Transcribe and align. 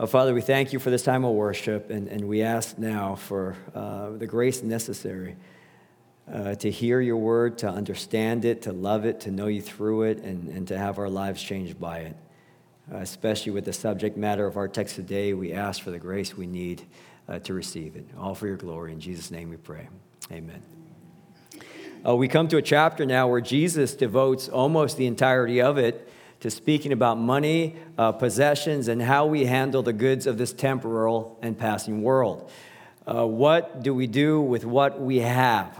Oh, 0.00 0.06
Father, 0.06 0.34
we 0.34 0.40
thank 0.40 0.72
you 0.72 0.80
for 0.80 0.90
this 0.90 1.04
time 1.04 1.24
of 1.24 1.34
worship, 1.34 1.88
and, 1.88 2.08
and 2.08 2.26
we 2.26 2.42
ask 2.42 2.76
now 2.76 3.14
for 3.14 3.56
uh, 3.76 4.10
the 4.10 4.26
grace 4.26 4.60
necessary 4.60 5.36
uh, 6.32 6.56
to 6.56 6.68
hear 6.68 7.00
your 7.00 7.16
word, 7.16 7.58
to 7.58 7.68
understand 7.68 8.44
it, 8.44 8.62
to 8.62 8.72
love 8.72 9.04
it, 9.04 9.20
to 9.20 9.30
know 9.30 9.46
you 9.46 9.62
through 9.62 10.02
it, 10.02 10.18
and, 10.18 10.48
and 10.48 10.66
to 10.66 10.76
have 10.76 10.98
our 10.98 11.08
lives 11.08 11.40
changed 11.40 11.78
by 11.78 11.98
it. 11.98 12.16
Uh, 12.92 12.96
especially 12.96 13.52
with 13.52 13.66
the 13.66 13.72
subject 13.72 14.16
matter 14.16 14.48
of 14.48 14.56
our 14.56 14.66
text 14.66 14.96
today, 14.96 15.32
we 15.32 15.52
ask 15.52 15.80
for 15.80 15.92
the 15.92 15.98
grace 15.98 16.36
we 16.36 16.48
need 16.48 16.82
uh, 17.28 17.38
to 17.38 17.54
receive 17.54 17.94
it. 17.94 18.04
All 18.18 18.34
for 18.34 18.48
your 18.48 18.56
glory. 18.56 18.92
In 18.92 18.98
Jesus' 18.98 19.30
name 19.30 19.48
we 19.48 19.58
pray. 19.58 19.86
Amen. 20.32 20.60
Uh, 22.04 22.16
we 22.16 22.26
come 22.26 22.48
to 22.48 22.56
a 22.56 22.62
chapter 22.62 23.06
now 23.06 23.28
where 23.28 23.40
Jesus 23.40 23.94
devotes 23.94 24.48
almost 24.48 24.96
the 24.96 25.06
entirety 25.06 25.62
of 25.62 25.78
it 25.78 26.08
to 26.40 26.50
speaking 26.50 26.92
about 26.92 27.18
money, 27.18 27.76
uh, 27.96 28.12
possessions, 28.12 28.88
and 28.88 29.00
how 29.00 29.26
we 29.26 29.46
handle 29.46 29.82
the 29.82 29.92
goods 29.92 30.26
of 30.26 30.38
this 30.38 30.52
temporal 30.52 31.38
and 31.42 31.58
passing 31.58 32.02
world. 32.02 32.50
Uh, 33.06 33.26
what 33.26 33.82
do 33.82 33.94
we 33.94 34.06
do 34.06 34.40
with 34.40 34.64
what 34.64 35.00
we 35.00 35.18
have? 35.18 35.78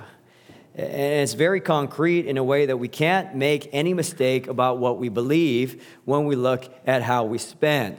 And 0.75 1.23
it's 1.23 1.35
very 1.35 1.61
concrete 1.61 2.27
in 2.27 2.37
a 2.37 2.45
way 2.45 2.67
that 2.67 2.79
we 2.79 2.89
can't 2.89 3.35
make 3.35 3.69
any 3.73 3.95
mistake 3.95 4.49
about 4.49 4.79
what 4.79 4.99
we 4.99 5.09
believe 5.09 5.87
when 6.05 6.27
we 6.27 6.35
look 6.35 6.65
at 6.87 7.03
how 7.03 7.25
we 7.25 7.39
spend. 7.39 7.97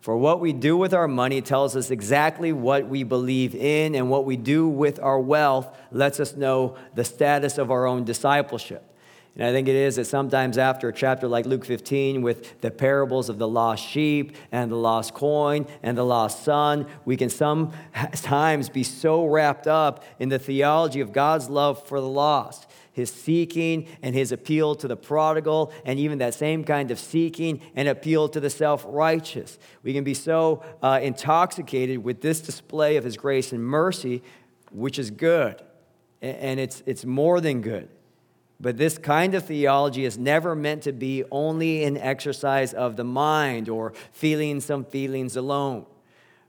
For 0.00 0.16
what 0.16 0.40
we 0.40 0.52
do 0.52 0.76
with 0.76 0.94
our 0.94 1.08
money 1.08 1.42
tells 1.42 1.76
us 1.76 1.90
exactly 1.90 2.52
what 2.52 2.86
we 2.86 3.02
believe 3.02 3.54
in, 3.54 3.94
and 3.94 4.10
what 4.10 4.24
we 4.24 4.36
do 4.36 4.66
with 4.66 4.98
our 4.98 5.20
wealth 5.20 5.74
lets 5.90 6.20
us 6.20 6.34
know 6.36 6.76
the 6.94 7.04
status 7.04 7.58
of 7.58 7.70
our 7.70 7.86
own 7.86 8.04
discipleship. 8.04 8.82
And 9.36 9.46
I 9.46 9.52
think 9.52 9.68
it 9.68 9.76
is 9.76 9.96
that 9.96 10.06
sometimes 10.06 10.58
after 10.58 10.88
a 10.88 10.92
chapter 10.92 11.28
like 11.28 11.46
Luke 11.46 11.64
15, 11.64 12.20
with 12.20 12.60
the 12.60 12.70
parables 12.70 13.28
of 13.28 13.38
the 13.38 13.46
lost 13.46 13.86
sheep 13.86 14.36
and 14.50 14.70
the 14.70 14.76
lost 14.76 15.14
coin 15.14 15.66
and 15.82 15.96
the 15.96 16.04
lost 16.04 16.44
son, 16.44 16.86
we 17.04 17.16
can 17.16 17.30
sometimes 17.30 18.68
be 18.68 18.82
so 18.82 19.24
wrapped 19.24 19.68
up 19.68 20.04
in 20.18 20.30
the 20.30 20.38
theology 20.38 21.00
of 21.00 21.12
God's 21.12 21.48
love 21.48 21.86
for 21.86 22.00
the 22.00 22.08
lost, 22.08 22.68
his 22.92 23.10
seeking 23.10 23.86
and 24.02 24.16
his 24.16 24.32
appeal 24.32 24.74
to 24.74 24.88
the 24.88 24.96
prodigal, 24.96 25.72
and 25.84 26.00
even 26.00 26.18
that 26.18 26.34
same 26.34 26.64
kind 26.64 26.90
of 26.90 26.98
seeking 26.98 27.60
and 27.76 27.86
appeal 27.88 28.28
to 28.30 28.40
the 28.40 28.50
self 28.50 28.84
righteous. 28.88 29.60
We 29.84 29.92
can 29.92 30.02
be 30.02 30.14
so 30.14 30.64
uh, 30.82 30.98
intoxicated 31.00 32.02
with 32.02 32.20
this 32.20 32.40
display 32.40 32.96
of 32.96 33.04
his 33.04 33.16
grace 33.16 33.52
and 33.52 33.64
mercy, 33.64 34.24
which 34.72 34.98
is 34.98 35.12
good. 35.12 35.62
And 36.20 36.60
it's, 36.60 36.82
it's 36.84 37.06
more 37.06 37.40
than 37.40 37.62
good. 37.62 37.88
But 38.60 38.76
this 38.76 38.98
kind 38.98 39.34
of 39.34 39.46
theology 39.46 40.04
is 40.04 40.18
never 40.18 40.54
meant 40.54 40.82
to 40.82 40.92
be 40.92 41.24
only 41.30 41.82
an 41.84 41.96
exercise 41.96 42.74
of 42.74 42.96
the 42.96 43.04
mind 43.04 43.70
or 43.70 43.94
feeling 44.12 44.60
some 44.60 44.84
feelings 44.84 45.34
alone. 45.36 45.86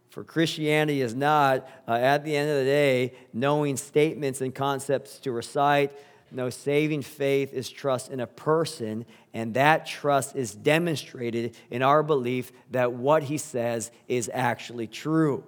For 0.09 0.25
Christianity 0.25 1.01
is 1.01 1.15
not, 1.15 1.69
uh, 1.87 1.93
at 1.93 2.25
the 2.25 2.35
end 2.35 2.49
of 2.49 2.57
the 2.57 2.65
day, 2.65 3.13
knowing 3.31 3.77
statements 3.77 4.41
and 4.41 4.53
concepts 4.53 5.19
to 5.19 5.31
recite. 5.31 5.93
No, 6.33 6.49
saving 6.49 7.01
faith 7.03 7.53
is 7.53 7.69
trust 7.69 8.11
in 8.11 8.19
a 8.19 8.27
person, 8.27 9.05
and 9.33 9.53
that 9.53 9.85
trust 9.85 10.35
is 10.35 10.53
demonstrated 10.53 11.55
in 11.69 11.81
our 11.81 12.03
belief 12.03 12.51
that 12.71 12.91
what 12.91 13.23
he 13.23 13.37
says 13.37 13.89
is 14.09 14.29
actually 14.33 14.87
true. 14.87 15.45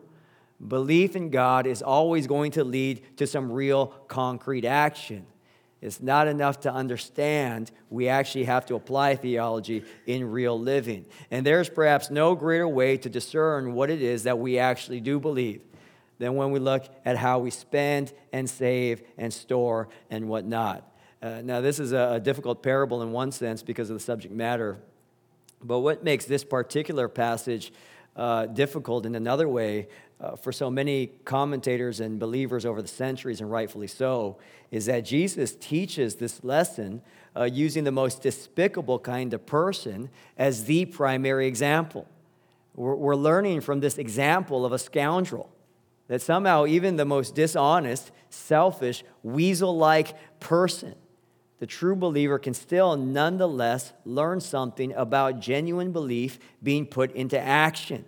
Belief 0.66 1.18
in 1.18 1.30
God 1.30 1.68
is 1.68 1.82
always 1.82 2.26
going 2.26 2.52
to 2.52 2.64
lead 2.64 3.18
to 3.18 3.28
some 3.28 3.52
real 3.52 3.88
concrete 4.08 4.64
action. 4.64 5.26
It's 5.84 6.02
not 6.02 6.30
enough 6.30 6.62
to 6.62 6.74
understand. 6.74 7.70
We 7.90 8.08
actually 8.08 8.46
have 8.46 8.66
to 8.68 8.76
apply 8.76 9.18
theology 9.18 9.84
in 10.06 10.32
real 10.32 10.58
living. 10.58 11.06
And 11.30 11.46
there's 11.46 11.70
perhaps 11.70 12.10
no 12.10 12.36
greater 12.36 12.68
way 12.68 12.96
to 12.98 13.10
discern 13.10 13.74
what 13.74 13.90
it 13.90 14.02
is 14.02 14.24
that 14.24 14.40
we 14.40 14.60
actually 14.60 15.02
do 15.02 15.20
believe 15.20 15.62
than 16.20 16.36
when 16.36 16.52
we 16.52 16.60
look 16.60 16.86
at 17.04 17.18
how 17.18 17.40
we 17.40 17.52
spend 17.52 18.14
and 18.32 18.50
save 18.50 19.02
and 19.18 19.34
store 19.34 19.90
and 20.10 20.30
whatnot. 20.30 20.90
Uh, 21.22 21.42
now, 21.44 21.60
this 21.60 21.80
is 21.80 21.92
a, 21.92 22.14
a 22.14 22.20
difficult 22.20 22.64
parable 22.64 23.02
in 23.02 23.12
one 23.12 23.34
sense 23.34 23.62
because 23.62 23.90
of 23.90 23.98
the 23.98 24.04
subject 24.04 24.34
matter. 24.34 24.78
But 25.62 25.80
what 25.80 26.02
makes 26.02 26.24
this 26.24 26.46
particular 26.46 27.10
passage 27.10 27.74
uh, 28.16 28.46
difficult 28.46 29.06
in 29.06 29.16
another 29.16 29.50
way 29.50 29.90
uh, 30.24 30.36
for 30.38 30.52
so 30.54 30.72
many 30.72 31.08
commentators 31.26 32.00
and 32.00 32.18
believers 32.18 32.66
over 32.66 32.82
the 32.82 32.88
centuries, 32.88 33.42
and 33.42 33.52
rightfully 33.52 33.88
so, 33.88 34.38
is 34.72 34.86
that 34.86 35.02
Jesus 35.02 35.56
teaches 35.60 36.16
this 36.16 36.44
lesson 36.44 37.02
uh, 37.36 37.44
using 37.44 37.84
the 37.84 37.92
most 37.92 38.22
despicable 38.22 39.00
kind 39.00 39.34
of 39.34 39.46
person 39.46 40.10
as 40.38 40.64
the 40.64 40.86
primary 40.86 41.46
example. 41.48 42.08
We're, 42.74 42.96
we're 42.96 43.16
learning 43.16 43.62
from 43.62 43.82
this 43.82 43.98
example 43.98 44.66
of 44.66 44.72
a 44.72 44.80
scoundrel 44.80 45.50
that 46.08 46.22
somehow 46.22 46.68
even 46.68 46.96
the 46.96 47.06
most 47.06 47.36
dishonest, 47.36 48.12
selfish, 48.30 49.04
weasel 49.24 49.76
like 49.76 50.40
person, 50.40 50.96
the 51.60 51.68
true 51.68 51.96
believer 51.96 52.40
can 52.40 52.54
still 52.54 52.96
nonetheless 52.96 53.94
learn 54.06 54.40
something 54.40 54.94
about 54.94 55.40
genuine 55.40 55.92
belief 55.92 56.40
being 56.62 56.86
put 56.86 57.12
into 57.14 57.40
action 57.40 58.06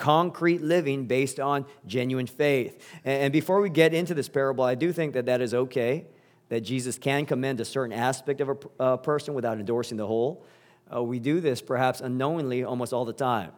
concrete 0.00 0.62
living 0.62 1.04
based 1.04 1.38
on 1.38 1.66
genuine 1.86 2.26
faith. 2.26 2.82
And 3.04 3.32
before 3.32 3.60
we 3.60 3.68
get 3.68 3.92
into 3.92 4.14
this 4.14 4.30
parable, 4.30 4.64
I 4.64 4.74
do 4.74 4.92
think 4.92 5.12
that 5.12 5.26
that 5.26 5.42
is 5.42 5.52
okay, 5.52 6.06
that 6.48 6.62
Jesus 6.62 6.98
can 6.98 7.26
commend 7.26 7.60
a 7.60 7.66
certain 7.66 7.92
aspect 7.92 8.40
of 8.40 8.48
a, 8.48 8.56
a 8.80 8.98
person 8.98 9.34
without 9.34 9.58
endorsing 9.58 9.98
the 9.98 10.06
whole. 10.06 10.44
Uh, 10.92 11.02
we 11.02 11.18
do 11.18 11.40
this 11.40 11.60
perhaps 11.60 12.00
unknowingly 12.00 12.64
almost 12.64 12.94
all 12.94 13.04
the 13.04 13.12
time. 13.12 13.52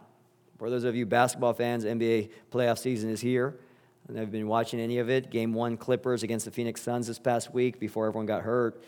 For 0.58 0.68
those 0.68 0.82
of 0.82 0.96
you 0.96 1.06
basketball 1.06 1.54
fans, 1.54 1.84
NBA 1.84 2.30
playoff 2.50 2.78
season 2.78 3.08
is 3.08 3.20
here. 3.20 3.56
And 4.08 4.18
I've 4.18 4.32
been 4.32 4.48
watching 4.48 4.80
any 4.80 4.98
of 4.98 5.08
it. 5.08 5.30
Game 5.30 5.54
one, 5.54 5.76
Clippers 5.76 6.24
against 6.24 6.44
the 6.44 6.50
Phoenix 6.50 6.82
Suns 6.82 7.06
this 7.06 7.20
past 7.20 7.54
week 7.54 7.78
before 7.78 8.08
everyone 8.08 8.26
got 8.26 8.42
hurt. 8.42 8.82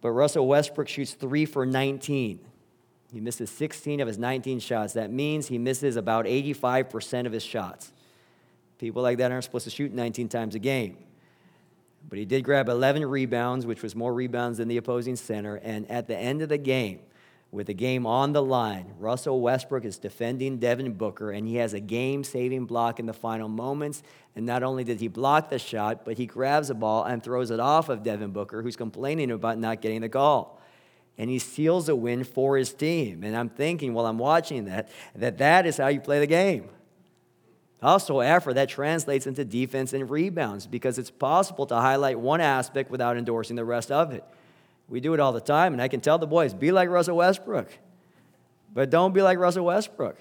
But 0.00 0.12
Russell 0.12 0.46
Westbrook 0.46 0.86
shoots 0.86 1.14
three 1.14 1.44
for 1.44 1.66
19. 1.66 2.38
He 3.14 3.20
misses 3.20 3.48
16 3.48 4.00
of 4.00 4.08
his 4.08 4.18
19 4.18 4.58
shots. 4.58 4.94
That 4.94 5.08
means 5.08 5.46
he 5.46 5.56
misses 5.56 5.94
about 5.94 6.24
85% 6.24 7.26
of 7.26 7.32
his 7.32 7.44
shots. 7.44 7.92
People 8.78 9.02
like 9.02 9.18
that 9.18 9.30
aren't 9.30 9.44
supposed 9.44 9.66
to 9.66 9.70
shoot 9.70 9.92
19 9.92 10.28
times 10.28 10.56
a 10.56 10.58
game. 10.58 10.98
But 12.08 12.18
he 12.18 12.24
did 12.24 12.42
grab 12.42 12.68
11 12.68 13.06
rebounds, 13.06 13.66
which 13.66 13.84
was 13.84 13.94
more 13.94 14.12
rebounds 14.12 14.58
than 14.58 14.66
the 14.66 14.78
opposing 14.78 15.14
center. 15.14 15.54
And 15.54 15.88
at 15.88 16.08
the 16.08 16.16
end 16.16 16.42
of 16.42 16.48
the 16.48 16.58
game, 16.58 17.02
with 17.52 17.68
the 17.68 17.74
game 17.74 18.04
on 18.04 18.32
the 18.32 18.42
line, 18.42 18.92
Russell 18.98 19.40
Westbrook 19.40 19.84
is 19.84 19.96
defending 19.96 20.58
Devin 20.58 20.94
Booker, 20.94 21.30
and 21.30 21.46
he 21.46 21.54
has 21.56 21.72
a 21.72 21.78
game 21.78 22.24
saving 22.24 22.64
block 22.64 22.98
in 22.98 23.06
the 23.06 23.12
final 23.12 23.48
moments. 23.48 24.02
And 24.34 24.44
not 24.44 24.64
only 24.64 24.82
did 24.82 24.98
he 24.98 25.06
block 25.06 25.50
the 25.50 25.60
shot, 25.60 26.04
but 26.04 26.18
he 26.18 26.26
grabs 26.26 26.66
the 26.66 26.74
ball 26.74 27.04
and 27.04 27.22
throws 27.22 27.52
it 27.52 27.60
off 27.60 27.88
of 27.88 28.02
Devin 28.02 28.32
Booker, 28.32 28.60
who's 28.60 28.74
complaining 28.74 29.30
about 29.30 29.58
not 29.58 29.80
getting 29.80 30.00
the 30.00 30.08
call 30.08 30.60
and 31.16 31.30
he 31.30 31.38
seals 31.38 31.88
a 31.88 31.94
win 31.94 32.24
for 32.24 32.56
his 32.56 32.72
team. 32.72 33.22
And 33.22 33.36
I'm 33.36 33.48
thinking 33.48 33.94
while 33.94 34.06
I'm 34.06 34.18
watching 34.18 34.64
that, 34.66 34.88
that 35.14 35.38
that 35.38 35.66
is 35.66 35.76
how 35.76 35.88
you 35.88 36.00
play 36.00 36.20
the 36.20 36.26
game. 36.26 36.68
Also, 37.82 38.20
effort 38.20 38.54
that 38.54 38.68
translates 38.68 39.26
into 39.26 39.44
defense 39.44 39.92
and 39.92 40.08
rebounds 40.08 40.66
because 40.66 40.98
it's 40.98 41.10
possible 41.10 41.66
to 41.66 41.74
highlight 41.74 42.18
one 42.18 42.40
aspect 42.40 42.90
without 42.90 43.16
endorsing 43.16 43.56
the 43.56 43.64
rest 43.64 43.92
of 43.92 44.12
it. 44.12 44.24
We 44.88 45.00
do 45.00 45.14
it 45.14 45.20
all 45.20 45.32
the 45.32 45.40
time, 45.40 45.72
and 45.72 45.82
I 45.82 45.88
can 45.88 46.00
tell 46.00 46.18
the 46.18 46.26
boys, 46.26 46.54
be 46.54 46.72
like 46.72 46.88
Russell 46.88 47.16
Westbrook, 47.16 47.68
but 48.72 48.90
don't 48.90 49.12
be 49.12 49.22
like 49.22 49.38
Russell 49.38 49.66
Westbrook. 49.66 50.18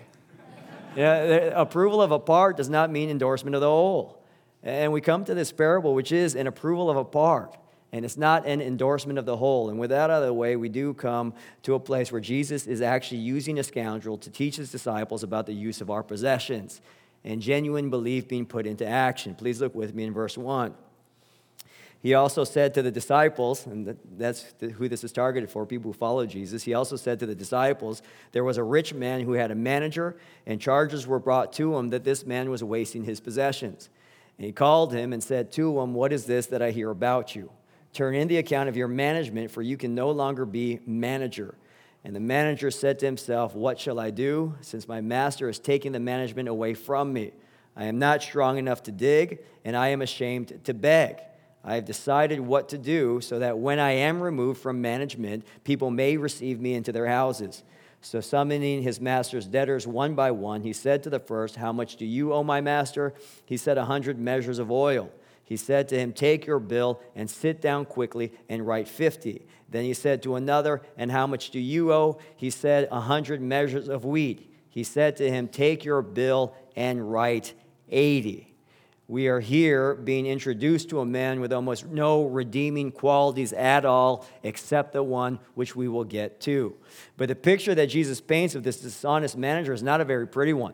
yeah, 0.95 1.15
approval 1.55 2.01
of 2.01 2.11
a 2.11 2.19
part 2.19 2.57
does 2.57 2.69
not 2.69 2.91
mean 2.91 3.09
endorsement 3.09 3.55
of 3.55 3.61
the 3.61 3.67
whole. 3.67 4.21
And 4.61 4.91
we 4.91 5.01
come 5.01 5.25
to 5.25 5.33
this 5.33 5.51
parable, 5.51 5.93
which 5.93 6.11
is 6.11 6.35
an 6.35 6.47
approval 6.47 6.89
of 6.89 6.97
a 6.97 7.05
part 7.05 7.55
and 7.93 8.03
it's 8.03 8.17
not 8.17 8.47
an 8.47 8.59
endorsement 8.59 9.19
of 9.19 9.25
the 9.25 9.37
whole. 9.37 9.69
And 9.69 9.79
with 9.79 9.91
that 9.91 10.09
out 10.09 10.23
of 10.23 10.25
the 10.25 10.33
way, 10.33 10.55
we 10.55 10.67
do 10.67 10.95
come 10.95 11.31
to 11.61 11.75
a 11.75 11.79
place 11.79 12.11
where 12.11 12.19
Jesus 12.19 12.65
is 12.65 12.81
actually 12.81 13.19
using 13.19 13.59
a 13.59 13.63
scoundrel 13.63 14.17
to 14.17 14.31
teach 14.31 14.55
his 14.55 14.71
disciples 14.71 15.21
about 15.21 15.45
the 15.45 15.53
use 15.53 15.79
of 15.79 15.91
our 15.91 16.01
possessions 16.01 16.81
and 17.23 17.40
genuine 17.40 17.91
belief 17.91 18.28
being 18.28 18.47
put 18.47 18.66
into 18.66 18.85
action. 18.85 19.35
Please 19.35 19.61
look 19.61 19.75
with 19.75 19.93
me 19.93 20.05
in 20.05 20.13
verse 20.13 20.35
1. 20.35 20.73
He 22.01 22.16
also 22.16 22.43
said 22.43 22.73
to 22.73 22.81
the 22.81 22.91
disciples, 22.91 23.67
and 23.67 23.96
that's 24.17 24.53
who 24.59 24.89
this 24.89 25.03
is 25.03 25.11
targeted 25.11 25.51
for, 25.51 25.63
people 25.63 25.91
who 25.91 25.97
follow 25.97 26.25
Jesus. 26.25 26.63
He 26.63 26.73
also 26.73 26.96
said 26.96 27.19
to 27.19 27.28
the 27.28 27.35
disciples, 27.35 28.01
there 28.31 28.43
was 28.43 28.57
a 28.57 28.63
rich 28.63 28.96
man 28.96 29.22
who 29.22 29.34
had 29.34 29.51
a 29.51 29.55
manager, 29.55 30.17
and 30.47 30.59
charges 30.59 31.05
were 31.05 31.19
brought 31.19 31.53
to 31.53 31.78
him 31.78 31.91
that 31.91 32.03
this 32.03 32.25
man 32.25 32.49
was 32.49 32.63
wasting 32.63 33.03
his 33.03 33.22
possessions. 33.22 33.89
And 34.39 34.47
he 34.47 34.51
called 34.51 34.93
him 34.93 35.13
and 35.13 35.23
said 35.23 35.51
to 35.53 35.79
him, 35.79 35.93
What 35.93 36.11
is 36.11 36.25
this 36.25 36.47
that 36.47 36.61
I 36.63 36.72
hear 36.72 36.89
about 36.89 37.35
you? 37.35 37.51
Turn 37.93 38.16
in 38.16 38.28
the 38.28 38.37
account 38.37 38.69
of 38.69 38.75
your 38.75 38.87
management, 38.87 39.51
for 39.51 39.61
you 39.61 39.78
can 39.78 39.93
no 39.93 40.09
longer 40.11 40.45
be 40.45 40.79
manager. 40.85 41.55
And 42.03 42.16
the 42.16 42.19
manager 42.19 42.72
said 42.72 42.99
to 42.99 43.05
himself, 43.05 43.55
What 43.55 43.79
shall 43.79 43.99
I 43.99 44.09
do, 44.09 44.55
since 44.61 44.87
my 44.87 44.99
master 44.99 45.47
is 45.47 45.59
taking 45.59 45.91
the 45.91 45.99
management 45.99 46.49
away 46.49 46.73
from 46.73 47.13
me? 47.13 47.31
I 47.75 47.85
am 47.85 47.99
not 47.99 48.22
strong 48.22 48.57
enough 48.57 48.84
to 48.84 48.91
dig, 48.91 49.40
and 49.63 49.75
I 49.75 49.90
am 49.90 50.01
ashamed 50.01 50.61
to 50.66 50.73
beg. 50.73 51.19
I 51.63 51.75
have 51.75 51.85
decided 51.85 52.40
what 52.40 52.69
to 52.69 52.78
do 52.78 53.22
so 53.22 53.40
that 53.40 53.57
when 53.57 53.79
I 53.79 53.91
am 53.91 54.22
removed 54.22 54.61
from 54.61 54.81
management, 54.81 55.46
people 55.63 55.89
may 55.89 56.17
receive 56.17 56.59
me 56.59 56.73
into 56.73 56.91
their 56.91 57.07
houses. 57.07 57.63
So, 58.01 58.19
summoning 58.19 58.81
his 58.81 58.99
master's 58.99 59.47
debtors 59.47 59.87
one 59.87 60.13
by 60.13 60.31
one, 60.31 60.61
he 60.61 60.73
said 60.73 61.03
to 61.03 61.09
the 61.09 61.19
first, 61.19 61.55
How 61.55 61.72
much 61.72 61.96
do 61.96 62.05
you 62.05 62.34
owe 62.34 62.43
my 62.43 62.59
master? 62.59 63.13
He 63.46 63.55
said, 63.55 63.78
A 63.78 63.85
hundred 63.85 64.19
measures 64.19 64.59
of 64.59 64.69
oil. 64.69 65.09
He 65.43 65.57
said 65.57 65.90
to 65.90 65.99
him, 65.99 66.13
Take 66.13 66.45
your 66.45 66.59
bill 66.59 67.01
and 67.16 67.29
sit 67.29 67.61
down 67.61 67.85
quickly 67.85 68.31
and 68.49 68.66
write 68.66 68.87
50. 68.87 69.45
Then 69.69 69.84
he 69.84 69.93
said 69.93 70.23
to 70.23 70.35
another, 70.35 70.81
And 70.97 71.11
how 71.11 71.28
much 71.28 71.49
do 71.49 71.59
you 71.59 71.91
owe? 71.91 72.19
He 72.35 72.49
said, 72.49 72.87
A 72.91 73.01
hundred 73.01 73.41
measures 73.41 73.90
of 73.90 74.05
wheat. 74.05 74.51
He 74.69 74.84
said 74.84 75.17
to 75.17 75.29
him, 75.29 75.47
Take 75.47 75.84
your 75.84 76.01
bill 76.01 76.55
and 76.75 77.11
write 77.11 77.53
80 77.90 78.53
we 79.07 79.28
are 79.28 79.41
here 79.41 79.95
being 79.95 80.25
introduced 80.25 80.90
to 80.90 81.01
a 81.01 81.05
man 81.05 81.41
with 81.41 81.51
almost 81.51 81.85
no 81.85 82.23
redeeming 82.23 82.91
qualities 82.91 83.51
at 83.53 83.85
all, 83.85 84.25
except 84.43 84.93
the 84.93 85.03
one 85.03 85.39
which 85.55 85.75
we 85.75 85.87
will 85.87 86.05
get 86.05 86.39
to. 86.41 86.75
But 87.17 87.28
the 87.28 87.35
picture 87.35 87.75
that 87.75 87.87
Jesus 87.87 88.22
paints 88.22 88.55
of 88.55 88.63
this 88.63 88.78
dishonest 88.78 89.37
manager 89.37 89.73
is 89.73 89.84
not 89.84 89.99
a 89.99 90.05
very 90.05 90.28
pretty 90.28 90.53
one. 90.53 90.73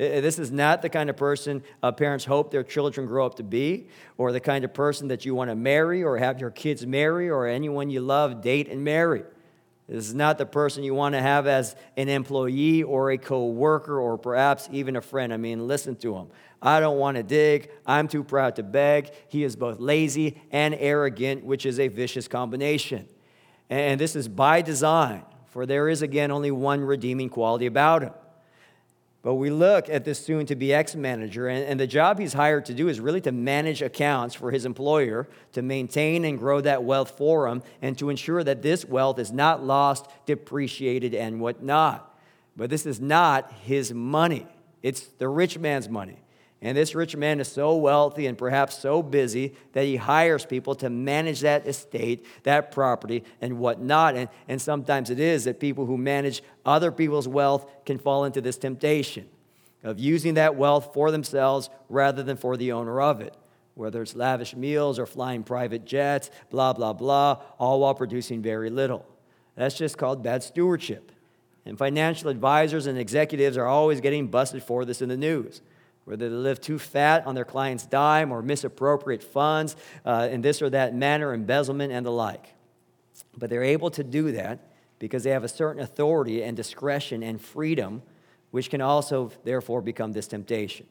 This 0.00 0.38
is 0.38 0.50
not 0.50 0.80
the 0.80 0.88
kind 0.88 1.10
of 1.10 1.18
person 1.18 1.62
uh, 1.82 1.92
parents 1.92 2.24
hope 2.24 2.50
their 2.50 2.64
children 2.64 3.06
grow 3.06 3.26
up 3.26 3.34
to 3.34 3.42
be, 3.42 3.88
or 4.16 4.32
the 4.32 4.40
kind 4.40 4.64
of 4.64 4.72
person 4.72 5.08
that 5.08 5.26
you 5.26 5.34
want 5.34 5.50
to 5.50 5.54
marry, 5.54 6.02
or 6.02 6.16
have 6.16 6.40
your 6.40 6.50
kids 6.50 6.86
marry, 6.86 7.28
or 7.28 7.46
anyone 7.46 7.90
you 7.90 8.00
love 8.00 8.40
date 8.40 8.68
and 8.68 8.82
marry. 8.82 9.24
This 9.88 10.08
is 10.08 10.14
not 10.14 10.38
the 10.38 10.46
person 10.46 10.84
you 10.84 10.94
want 10.94 11.16
to 11.16 11.20
have 11.20 11.46
as 11.46 11.76
an 11.98 12.08
employee 12.08 12.82
or 12.82 13.10
a 13.10 13.18
co 13.18 13.48
worker 13.48 14.00
or 14.00 14.16
perhaps 14.16 14.70
even 14.72 14.96
a 14.96 15.02
friend. 15.02 15.34
I 15.34 15.36
mean, 15.36 15.68
listen 15.68 15.96
to 15.96 16.16
him. 16.16 16.28
I 16.62 16.80
don't 16.80 16.96
want 16.96 17.18
to 17.18 17.22
dig. 17.22 17.70
I'm 17.84 18.08
too 18.08 18.24
proud 18.24 18.56
to 18.56 18.62
beg. 18.62 19.10
He 19.28 19.44
is 19.44 19.54
both 19.54 19.80
lazy 19.80 20.40
and 20.50 20.74
arrogant, 20.78 21.44
which 21.44 21.66
is 21.66 21.78
a 21.78 21.88
vicious 21.88 22.26
combination. 22.26 23.06
And 23.68 24.00
this 24.00 24.16
is 24.16 24.28
by 24.28 24.62
design, 24.62 25.24
for 25.48 25.66
there 25.66 25.90
is 25.90 26.00
again 26.00 26.30
only 26.30 26.52
one 26.52 26.80
redeeming 26.80 27.28
quality 27.28 27.66
about 27.66 28.02
him. 28.02 28.12
But 29.22 29.34
we 29.34 29.50
look 29.50 29.90
at 29.90 30.04
this 30.04 30.18
soon 30.18 30.46
to 30.46 30.56
be 30.56 30.72
ex 30.72 30.94
manager, 30.94 31.48
and, 31.48 31.78
the 31.78 31.86
job 31.86 32.18
he's 32.18 32.32
hired 32.32 32.64
to 32.66 32.74
do 32.74 32.88
is 32.88 33.00
really 33.00 33.20
to 33.22 33.32
manage 33.32 33.82
accounts 33.82 34.34
for 34.34 34.50
his 34.50 34.64
employer, 34.64 35.28
to 35.52 35.60
maintain 35.60 36.24
and 36.24 36.38
grow 36.38 36.62
that 36.62 36.84
wealth 36.84 37.18
for 37.18 37.46
him, 37.46 37.62
and 37.82 37.98
to 37.98 38.08
ensure 38.08 38.42
that 38.42 38.62
this 38.62 38.86
wealth 38.86 39.18
is 39.18 39.30
not 39.30 39.62
lost, 39.62 40.06
depreciated, 40.24 41.14
and 41.14 41.38
whatnot. 41.40 42.18
But 42.56 42.70
this 42.70 42.86
is 42.86 42.98
not 42.98 43.52
his 43.64 43.92
money, 43.92 44.46
it's 44.82 45.02
the 45.02 45.28
rich 45.28 45.58
man's 45.58 45.88
money. 45.88 46.18
And 46.62 46.76
this 46.76 46.94
rich 46.94 47.16
man 47.16 47.40
is 47.40 47.48
so 47.48 47.74
wealthy 47.76 48.26
and 48.26 48.36
perhaps 48.36 48.78
so 48.78 49.02
busy 49.02 49.54
that 49.72 49.84
he 49.84 49.96
hires 49.96 50.44
people 50.44 50.74
to 50.76 50.90
manage 50.90 51.40
that 51.40 51.66
estate, 51.66 52.26
that 52.42 52.70
property, 52.70 53.24
and 53.40 53.58
whatnot. 53.58 54.14
And, 54.14 54.28
and 54.46 54.60
sometimes 54.60 55.08
it 55.08 55.18
is 55.18 55.44
that 55.44 55.58
people 55.58 55.86
who 55.86 55.96
manage 55.96 56.42
other 56.66 56.92
people's 56.92 57.26
wealth 57.26 57.70
can 57.86 57.98
fall 57.98 58.24
into 58.26 58.42
this 58.42 58.58
temptation 58.58 59.26
of 59.82 59.98
using 59.98 60.34
that 60.34 60.54
wealth 60.54 60.92
for 60.92 61.10
themselves 61.10 61.70
rather 61.88 62.22
than 62.22 62.36
for 62.36 62.58
the 62.58 62.72
owner 62.72 63.00
of 63.00 63.22
it. 63.22 63.34
Whether 63.74 64.02
it's 64.02 64.14
lavish 64.14 64.54
meals 64.54 64.98
or 64.98 65.06
flying 65.06 65.42
private 65.42 65.86
jets, 65.86 66.30
blah, 66.50 66.74
blah, 66.74 66.92
blah, 66.92 67.40
all 67.58 67.80
while 67.80 67.94
producing 67.94 68.42
very 68.42 68.68
little. 68.68 69.06
That's 69.56 69.78
just 69.78 69.96
called 69.96 70.22
bad 70.22 70.42
stewardship. 70.42 71.12
And 71.64 71.78
financial 71.78 72.28
advisors 72.28 72.86
and 72.86 72.98
executives 72.98 73.56
are 73.56 73.66
always 73.66 74.02
getting 74.02 74.26
busted 74.26 74.62
for 74.62 74.84
this 74.84 75.00
in 75.00 75.08
the 75.08 75.16
news 75.16 75.62
whether 76.10 76.28
they 76.28 76.34
live 76.34 76.60
too 76.60 76.78
fat 76.78 77.24
on 77.24 77.36
their 77.36 77.44
client's 77.44 77.86
dime 77.86 78.32
or 78.32 78.42
misappropriate 78.42 79.22
funds 79.22 79.76
uh, 80.04 80.28
in 80.30 80.40
this 80.40 80.60
or 80.60 80.68
that 80.68 80.92
manner, 80.92 81.32
embezzlement, 81.32 81.92
and 81.92 82.04
the 82.04 82.10
like. 82.10 82.52
But 83.38 83.48
they're 83.48 83.62
able 83.62 83.90
to 83.92 84.02
do 84.02 84.32
that 84.32 84.58
because 84.98 85.22
they 85.22 85.30
have 85.30 85.44
a 85.44 85.48
certain 85.48 85.80
authority 85.80 86.42
and 86.42 86.56
discretion 86.56 87.22
and 87.22 87.40
freedom, 87.40 88.02
which 88.50 88.70
can 88.70 88.80
also, 88.80 89.30
therefore, 89.44 89.80
become 89.82 90.10
this 90.10 90.26
temptation. 90.26 90.86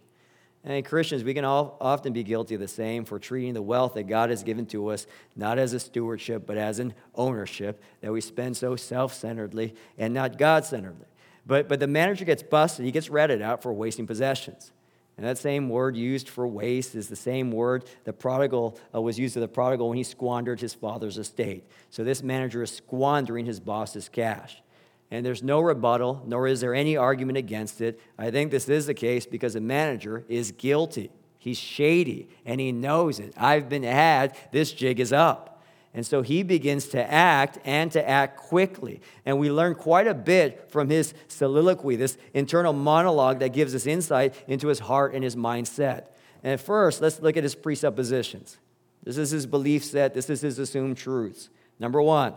And 0.63 0.85
Christians, 0.85 1.25
we 1.25 1.33
can 1.33 1.43
all, 1.43 1.77
often 1.81 2.13
be 2.13 2.23
guilty 2.23 2.55
of 2.55 2.61
the 2.61 2.67
same 2.67 3.03
for 3.03 3.19
treating 3.19 3.53
the 3.53 3.61
wealth 3.61 3.95
that 3.95 4.07
God 4.07 4.29
has 4.29 4.43
given 4.43 4.65
to 4.67 4.87
us 4.87 5.05
not 5.35 5.59
as 5.59 5.73
a 5.73 5.79
stewardship, 5.81 6.45
but 6.45 6.57
as 6.57 6.79
an 6.79 6.93
ownership 7.13 7.81
that 7.99 8.13
we 8.13 8.21
spend 8.21 8.55
so 8.55 8.77
self 8.77 9.13
centeredly 9.13 9.75
and 9.97 10.13
not 10.13 10.37
God 10.37 10.63
centeredly. 10.65 11.07
But, 11.45 11.67
but 11.67 11.79
the 11.81 11.87
manager 11.87 12.23
gets 12.23 12.43
busted, 12.43 12.85
he 12.85 12.91
gets 12.91 13.09
ratted 13.09 13.41
out 13.41 13.61
for 13.61 13.73
wasting 13.73 14.07
possessions. 14.07 14.71
And 15.19 15.27
that 15.27 15.37
same 15.37 15.67
word 15.67 15.97
used 15.97 16.29
for 16.29 16.47
waste 16.47 16.95
is 16.95 17.09
the 17.09 17.15
same 17.17 17.51
word 17.51 17.83
the 18.05 18.13
prodigal 18.13 18.79
uh, 18.95 19.01
was 19.01 19.19
used 19.19 19.33
to 19.33 19.41
the 19.41 19.49
prodigal 19.49 19.89
when 19.89 19.97
he 19.97 20.03
squandered 20.05 20.61
his 20.61 20.73
father's 20.73 21.17
estate. 21.17 21.69
So 21.89 22.05
this 22.05 22.23
manager 22.23 22.63
is 22.63 22.71
squandering 22.71 23.45
his 23.45 23.59
boss's 23.59 24.07
cash. 24.07 24.63
And 25.11 25.25
there's 25.25 25.43
no 25.43 25.59
rebuttal, 25.59 26.23
nor 26.25 26.47
is 26.47 26.61
there 26.61 26.73
any 26.73 26.95
argument 26.95 27.37
against 27.37 27.81
it. 27.81 27.99
I 28.17 28.31
think 28.31 28.49
this 28.49 28.69
is 28.69 28.85
the 28.85 28.93
case 28.93 29.25
because 29.25 29.55
the 29.55 29.59
manager 29.59 30.23
is 30.29 30.53
guilty. 30.53 31.11
He's 31.37 31.57
shady 31.57 32.29
and 32.45 32.61
he 32.61 32.71
knows 32.71 33.19
it. 33.19 33.33
I've 33.35 33.67
been 33.67 33.83
had, 33.83 34.37
this 34.53 34.71
jig 34.71 35.01
is 35.01 35.11
up. 35.11 35.48
And 35.93 36.05
so 36.05 36.21
he 36.21 36.43
begins 36.43 36.87
to 36.89 37.11
act 37.11 37.57
and 37.65 37.91
to 37.93 38.07
act 38.07 38.37
quickly. 38.37 39.01
And 39.25 39.39
we 39.39 39.51
learn 39.51 39.73
quite 39.73 40.07
a 40.07 40.13
bit 40.13 40.69
from 40.69 40.89
his 40.89 41.13
soliloquy, 41.27 41.95
this 41.95 42.17
internal 42.33 42.73
monologue 42.73 43.39
that 43.39 43.53
gives 43.53 43.73
us 43.73 43.87
insight 43.87 44.35
into 44.47 44.67
his 44.67 44.79
heart 44.79 45.13
and 45.13 45.23
his 45.23 45.35
mindset. 45.35 46.05
And 46.43 46.61
first, 46.61 47.01
let's 47.01 47.19
look 47.21 47.37
at 47.37 47.43
his 47.43 47.55
presuppositions. 47.55 48.59
This 49.03 49.17
is 49.17 49.31
his 49.31 49.45
belief 49.45 49.83
set, 49.83 50.13
this 50.13 50.29
is 50.29 50.41
his 50.41 50.59
assumed 50.59 50.97
truths. 50.97 51.49
Number 51.79 52.01
one, 52.01 52.33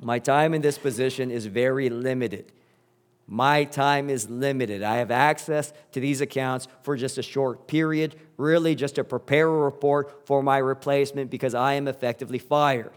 my 0.00 0.18
time 0.18 0.52
in 0.52 0.60
this 0.60 0.76
position 0.76 1.30
is 1.30 1.46
very 1.46 1.88
limited. 1.88 2.52
My 3.30 3.64
time 3.64 4.08
is 4.08 4.30
limited. 4.30 4.82
I 4.82 4.96
have 4.96 5.10
access 5.10 5.74
to 5.92 6.00
these 6.00 6.22
accounts 6.22 6.66
for 6.80 6.96
just 6.96 7.18
a 7.18 7.22
short 7.22 7.68
period, 7.68 8.16
really 8.38 8.74
just 8.74 8.94
to 8.94 9.04
prepare 9.04 9.46
a 9.48 9.58
report 9.58 10.26
for 10.26 10.42
my 10.42 10.56
replacement 10.56 11.30
because 11.30 11.54
I 11.54 11.74
am 11.74 11.88
effectively 11.88 12.38
fired. 12.38 12.90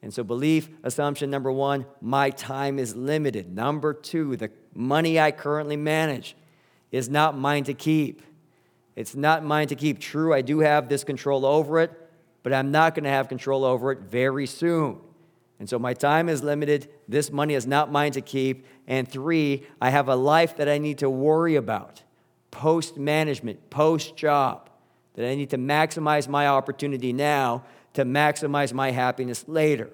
And 0.00 0.14
so, 0.14 0.22
belief 0.22 0.68
assumption 0.84 1.28
number 1.28 1.50
one, 1.50 1.86
my 2.00 2.30
time 2.30 2.78
is 2.78 2.94
limited. 2.94 3.52
Number 3.52 3.92
two, 3.92 4.36
the 4.36 4.52
money 4.74 5.18
I 5.18 5.32
currently 5.32 5.76
manage 5.76 6.36
is 6.92 7.08
not 7.08 7.36
mine 7.36 7.64
to 7.64 7.74
keep. 7.74 8.22
It's 8.94 9.16
not 9.16 9.44
mine 9.44 9.66
to 9.68 9.74
keep. 9.74 9.98
True, 9.98 10.32
I 10.32 10.42
do 10.42 10.60
have 10.60 10.88
this 10.88 11.02
control 11.02 11.44
over 11.44 11.80
it, 11.80 11.90
but 12.44 12.52
I'm 12.52 12.70
not 12.70 12.94
going 12.94 13.04
to 13.04 13.10
have 13.10 13.28
control 13.28 13.64
over 13.64 13.90
it 13.90 13.98
very 13.98 14.46
soon. 14.46 15.00
And 15.58 15.68
so 15.68 15.78
my 15.78 15.94
time 15.94 16.28
is 16.28 16.42
limited. 16.42 16.88
This 17.08 17.30
money 17.30 17.54
is 17.54 17.66
not 17.66 17.90
mine 17.90 18.12
to 18.12 18.20
keep. 18.20 18.66
And 18.86 19.08
three, 19.08 19.66
I 19.80 19.90
have 19.90 20.08
a 20.08 20.16
life 20.16 20.56
that 20.56 20.68
I 20.68 20.78
need 20.78 20.98
to 20.98 21.10
worry 21.10 21.56
about 21.56 22.02
post 22.50 22.96
management, 22.96 23.70
post 23.70 24.16
job, 24.16 24.68
that 25.14 25.28
I 25.28 25.34
need 25.34 25.50
to 25.50 25.58
maximize 25.58 26.28
my 26.28 26.46
opportunity 26.48 27.12
now 27.12 27.64
to 27.94 28.04
maximize 28.04 28.72
my 28.72 28.90
happiness 28.90 29.44
later. 29.48 29.90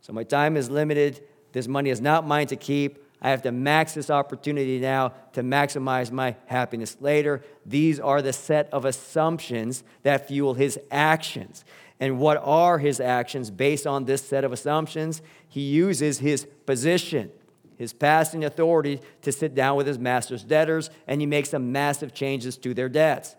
So 0.00 0.12
my 0.12 0.24
time 0.24 0.56
is 0.56 0.70
limited. 0.70 1.20
This 1.52 1.66
money 1.66 1.90
is 1.90 2.00
not 2.00 2.26
mine 2.26 2.46
to 2.48 2.56
keep. 2.56 3.04
I 3.20 3.30
have 3.30 3.42
to 3.42 3.52
max 3.52 3.94
this 3.94 4.10
opportunity 4.10 4.78
now 4.78 5.12
to 5.32 5.42
maximize 5.42 6.12
my 6.12 6.36
happiness 6.46 6.96
later. 7.00 7.42
These 7.66 7.98
are 7.98 8.22
the 8.22 8.32
set 8.32 8.72
of 8.72 8.84
assumptions 8.84 9.82
that 10.02 10.28
fuel 10.28 10.54
his 10.54 10.78
actions. 10.90 11.64
And 11.98 12.20
what 12.20 12.36
are 12.44 12.78
his 12.78 13.00
actions 13.00 13.50
based 13.50 13.86
on 13.86 14.04
this 14.04 14.22
set 14.22 14.44
of 14.44 14.52
assumptions? 14.52 15.20
He 15.48 15.62
uses 15.62 16.20
his 16.20 16.46
position, 16.64 17.32
his 17.78 17.92
passing 17.92 18.44
authority 18.44 19.00
to 19.22 19.32
sit 19.32 19.54
down 19.54 19.76
with 19.76 19.86
his 19.86 19.98
master's 19.98 20.42
debtors, 20.42 20.90
and 21.06 21.20
he 21.20 21.26
makes 21.26 21.50
some 21.50 21.72
massive 21.72 22.12
changes 22.12 22.56
to 22.58 22.74
their 22.74 22.88
debts. 22.88 23.36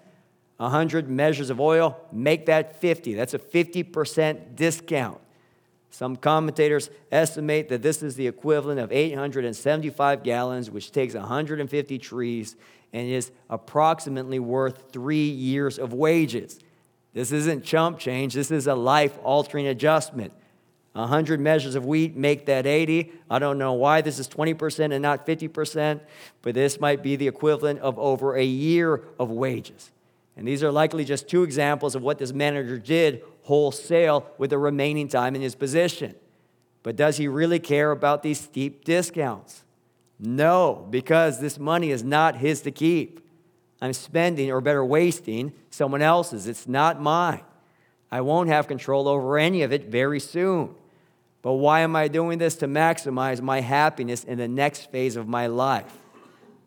100 0.57 1.09
measures 1.09 1.49
of 1.49 1.59
oil, 1.59 1.99
make 2.11 2.45
that 2.47 2.79
50. 2.81 3.13
That's 3.13 3.33
a 3.33 3.39
50% 3.39 4.55
discount. 4.55 5.19
Some 5.91 6.15
commentators 6.15 6.89
estimate 7.11 7.69
that 7.69 7.81
this 7.81 8.03
is 8.03 8.15
the 8.15 8.27
equivalent 8.27 8.79
of 8.79 8.91
875 8.91 10.23
gallons, 10.23 10.69
which 10.69 10.91
takes 10.91 11.13
150 11.15 11.97
trees 11.97 12.55
and 12.93 13.07
is 13.09 13.31
approximately 13.49 14.39
worth 14.39 14.91
three 14.91 15.29
years 15.29 15.79
of 15.79 15.93
wages. 15.93 16.59
This 17.13 17.31
isn't 17.31 17.63
chump 17.63 17.99
change, 17.99 18.33
this 18.33 18.51
is 18.51 18.67
a 18.67 18.75
life 18.75 19.17
altering 19.23 19.67
adjustment. 19.67 20.33
100 20.93 21.39
measures 21.39 21.75
of 21.75 21.85
wheat 21.85 22.15
make 22.15 22.45
that 22.47 22.65
80. 22.65 23.11
I 23.29 23.39
don't 23.39 23.57
know 23.57 23.73
why 23.73 24.01
this 24.01 24.19
is 24.19 24.27
20% 24.27 24.91
and 24.93 25.01
not 25.01 25.25
50%, 25.25 26.01
but 26.41 26.55
this 26.55 26.79
might 26.79 27.03
be 27.03 27.15
the 27.15 27.27
equivalent 27.27 27.79
of 27.79 27.97
over 27.99 28.35
a 28.35 28.43
year 28.43 29.03
of 29.19 29.29
wages. 29.29 29.91
And 30.35 30.47
these 30.47 30.63
are 30.63 30.71
likely 30.71 31.05
just 31.05 31.27
two 31.27 31.43
examples 31.43 31.95
of 31.95 32.01
what 32.01 32.17
this 32.17 32.33
manager 32.33 32.79
did 32.79 33.21
wholesale 33.43 34.25
with 34.37 34.51
the 34.51 34.57
remaining 34.57 35.07
time 35.07 35.35
in 35.35 35.41
his 35.41 35.55
position. 35.55 36.15
But 36.81 36.95
does 36.95 37.17
he 37.17 37.27
really 37.27 37.59
care 37.59 37.91
about 37.91 38.23
these 38.23 38.39
steep 38.39 38.85
discounts? 38.85 39.63
No, 40.19 40.87
because 40.89 41.39
this 41.39 41.59
money 41.59 41.91
is 41.91 42.03
not 42.03 42.37
his 42.37 42.61
to 42.61 42.71
keep. 42.71 43.25
I'm 43.81 43.93
spending, 43.93 44.51
or 44.51 44.61
better, 44.61 44.83
wasting 44.83 45.53
someone 45.69 46.01
else's. 46.01 46.47
It's 46.47 46.67
not 46.67 47.01
mine. 47.01 47.41
I 48.11 48.21
won't 48.21 48.49
have 48.49 48.67
control 48.67 49.07
over 49.07 49.37
any 49.37 49.61
of 49.61 49.71
it 49.71 49.85
very 49.85 50.19
soon. 50.19 50.75
But 51.41 51.53
why 51.53 51.81
am 51.81 51.95
I 51.95 52.07
doing 52.07 52.37
this? 52.37 52.55
To 52.57 52.67
maximize 52.67 53.41
my 53.41 53.61
happiness 53.61 54.23
in 54.23 54.37
the 54.37 54.47
next 54.47 54.91
phase 54.91 55.15
of 55.15 55.27
my 55.27 55.47
life 55.47 55.97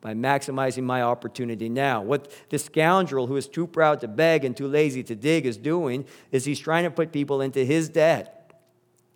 by 0.00 0.14
maximizing 0.14 0.82
my 0.82 1.02
opportunity 1.02 1.68
now. 1.68 2.02
What 2.02 2.30
this 2.48 2.64
scoundrel 2.64 3.28
who 3.28 3.36
is 3.36 3.46
too 3.46 3.66
proud 3.66 4.00
to 4.00 4.08
beg 4.08 4.44
and 4.44 4.56
too 4.56 4.66
lazy 4.66 5.02
to 5.04 5.14
dig 5.14 5.46
is 5.46 5.56
doing 5.56 6.04
is 6.32 6.44
he's 6.44 6.58
trying 6.58 6.84
to 6.84 6.90
put 6.90 7.12
people 7.12 7.40
into 7.40 7.64
his 7.64 7.88
debt, 7.88 8.52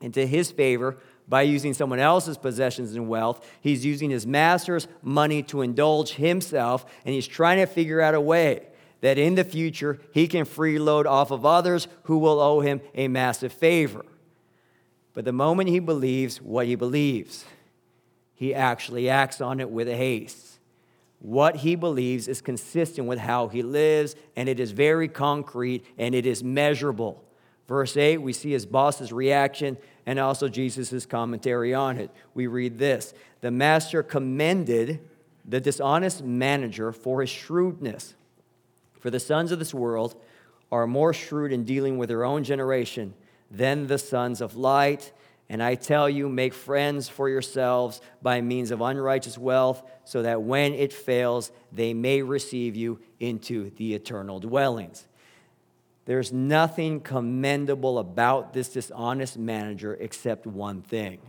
into 0.01 0.25
his 0.27 0.51
favor 0.53 0.99
by 1.27 1.43
using 1.43 1.75
someone 1.75 1.99
else's 1.99 2.39
possessions 2.39 2.95
and 2.95 3.09
wealth. 3.09 3.45
He's 3.61 3.85
using 3.85 4.11
his 4.11 4.27
master's 4.27 4.87
money 5.03 5.43
to 5.45 5.63
indulge 5.63 6.13
himself, 6.13 6.87
and 7.05 7.13
he's 7.15 7.27
trying 7.27 7.59
to 7.59 7.67
figure 7.67 8.01
out 8.01 8.15
a 8.15 8.21
way 8.21 8.69
that 9.07 9.19
in 9.19 9.37
the 9.37 9.45
future 9.45 10.01
he 10.11 10.27
can 10.27 10.45
freeload 10.45 11.07
off 11.07 11.31
of 11.31 11.47
others 11.47 11.87
who 12.03 12.19
will 12.19 12.41
owe 12.41 12.59
him 12.59 12.81
a 12.93 13.07
massive 13.07 13.53
favor. 13.53 14.05
But 15.15 15.25
the 15.25 15.33
moment 15.33 15.69
he 15.69 15.79
believes 15.79 16.43
what 16.43 16.67
he 16.67 16.75
believes, 16.75 17.45
he 18.35 18.53
actually 18.53 19.09
acts 19.09 19.41
on 19.41 19.61
it 19.61 19.71
with 19.71 19.87
haste. 19.87 20.59
What 21.21 21.59
he 21.59 21.77
believes 21.77 22.27
is 22.27 22.41
consistent 22.41 23.07
with 23.07 23.21
how 23.21 23.47
he 23.47 23.63
lives, 23.63 24.17
and 24.35 24.49
it 24.49 24.59
is 24.59 24.73
very 24.73 25.07
concrete 25.07 25.87
and 25.97 26.13
it 26.13 26.27
is 26.27 26.43
measurable. 26.43 27.23
Verse 27.69 27.97
8, 27.97 28.17
we 28.17 28.33
see 28.33 28.51
his 28.51 28.67
boss's 28.67 29.13
reaction 29.13 29.79
and 30.05 30.19
also 30.19 30.49
Jesus' 30.49 31.07
commentary 31.07 31.73
on 31.73 31.97
it. 31.97 32.11
We 32.35 32.49
read 32.49 32.77
this 32.79 33.15
The 33.41 33.53
master 33.53 34.03
commended 34.03 34.99
the 35.45 35.61
dishonest 35.61 36.25
manager 36.25 36.91
for 36.91 37.21
his 37.21 37.31
shrewdness. 37.31 38.17
For 39.07 39.11
the 39.11 39.21
sons 39.21 39.53
of 39.53 39.61
this 39.61 39.73
world 39.73 40.21
are 40.73 40.85
more 40.85 41.15
shrewd 41.15 41.53
in 41.53 41.63
dealing 41.63 41.97
with 41.97 42.09
their 42.09 42.25
own 42.25 42.43
generation 42.43 43.15
than 43.53 43.87
the 43.87 43.99
sons 43.99 44.41
of 44.41 44.57
light. 44.57 45.13
And 45.49 45.63
I 45.63 45.77
tell 45.77 46.11
you, 46.11 46.29
make 46.29 46.53
friends 46.53 47.09
for 47.09 47.29
yourselves 47.29 48.01
by 48.21 48.41
means 48.41 48.73
of 48.73 48.81
unrighteous 48.81 49.39
wealth, 49.39 49.89
so 50.05 50.23
that 50.23 50.43
when 50.43 50.75
it 50.75 50.93
fails, 50.93 51.53
they 51.71 51.95
may 51.95 52.23
receive 52.23 52.75
you 52.75 52.99
into 53.21 53.71
the 53.77 53.95
eternal 53.95 54.41
dwellings. 54.41 55.07
There's 56.07 56.33
nothing 56.33 56.99
commendable 56.99 58.01
about 58.01 58.55
this 58.55 58.71
dishonest 58.71 59.39
manager 59.39 59.95
except 60.01 60.49
one 60.49 60.83
thing 60.83 61.21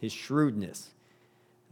his 0.00 0.12
shrewdness. 0.12 0.90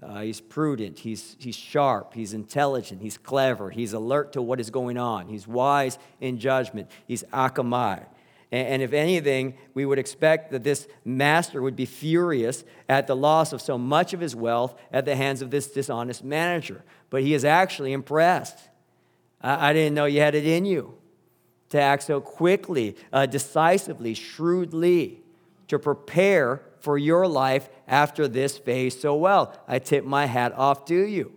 Uh, 0.05 0.21
he's 0.21 0.41
prudent, 0.41 0.99
he's, 0.99 1.35
he's 1.39 1.57
sharp, 1.57 2.13
he's 2.13 2.35
intelligent, 2.35 3.01
he's 3.01 3.17
clever, 3.17 3.71
he's 3.71 3.95
alert 3.95 4.35
to 4.35 4.43
what 4.43 4.61
is 4.61 4.69
going 4.69 4.99
on, 4.99 5.29
he's 5.29 5.49
wise 5.49 5.99
in 6.21 6.39
judgment, 6.39 6.91
he's 7.07 7.23
akamai. 7.33 8.05
And 8.53 8.83
if 8.83 8.93
anything, 8.93 9.55
we 9.73 9.85
would 9.85 9.99
expect 9.99 10.53
that 10.53 10.63
this 10.63 10.87
master 11.05 11.61
would 11.61 11.75
be 11.75 11.87
furious 11.87 12.63
at 12.89 13.09
the 13.09 13.17
loss 13.17 13.53
of 13.53 13.61
so 13.61 13.77
much 13.77 14.13
of 14.13 14.21
his 14.21 14.37
wealth 14.37 14.79
at 14.93 15.07
the 15.07 15.17
hands 15.17 15.43
of 15.43 15.51
this 15.51 15.67
dishonest 15.67 16.23
manager. 16.23 16.85
But 17.11 17.23
he 17.23 17.35
is 17.35 17.45
actually 17.45 17.93
impressed. 17.93 18.59
I, 19.41 19.73
didn't 19.73 19.95
know 19.95 20.05
you 20.05 20.21
had 20.21 20.37
it 20.37 20.47
in 20.47 20.67
you 20.67 20.95
to 21.71 21.81
act 21.81 22.05
so 22.05 22.21
quickly, 22.21 22.97
uh, 23.13 23.27
decisively, 23.27 24.15
shrewdly, 24.15 25.21
to 25.67 25.79
prepare 25.79 26.63
for 26.85 26.99
your 26.99 27.27
life 27.27 27.69
after 27.89 28.29
this 28.29 28.59
phase 28.59 29.01
so 29.01 29.17
well. 29.17 29.59
I 29.67 29.79
tip 29.79 30.05
my 30.05 30.27
hat 30.27 30.53
off 30.53 30.85
to 30.85 30.95
you. 30.95 31.33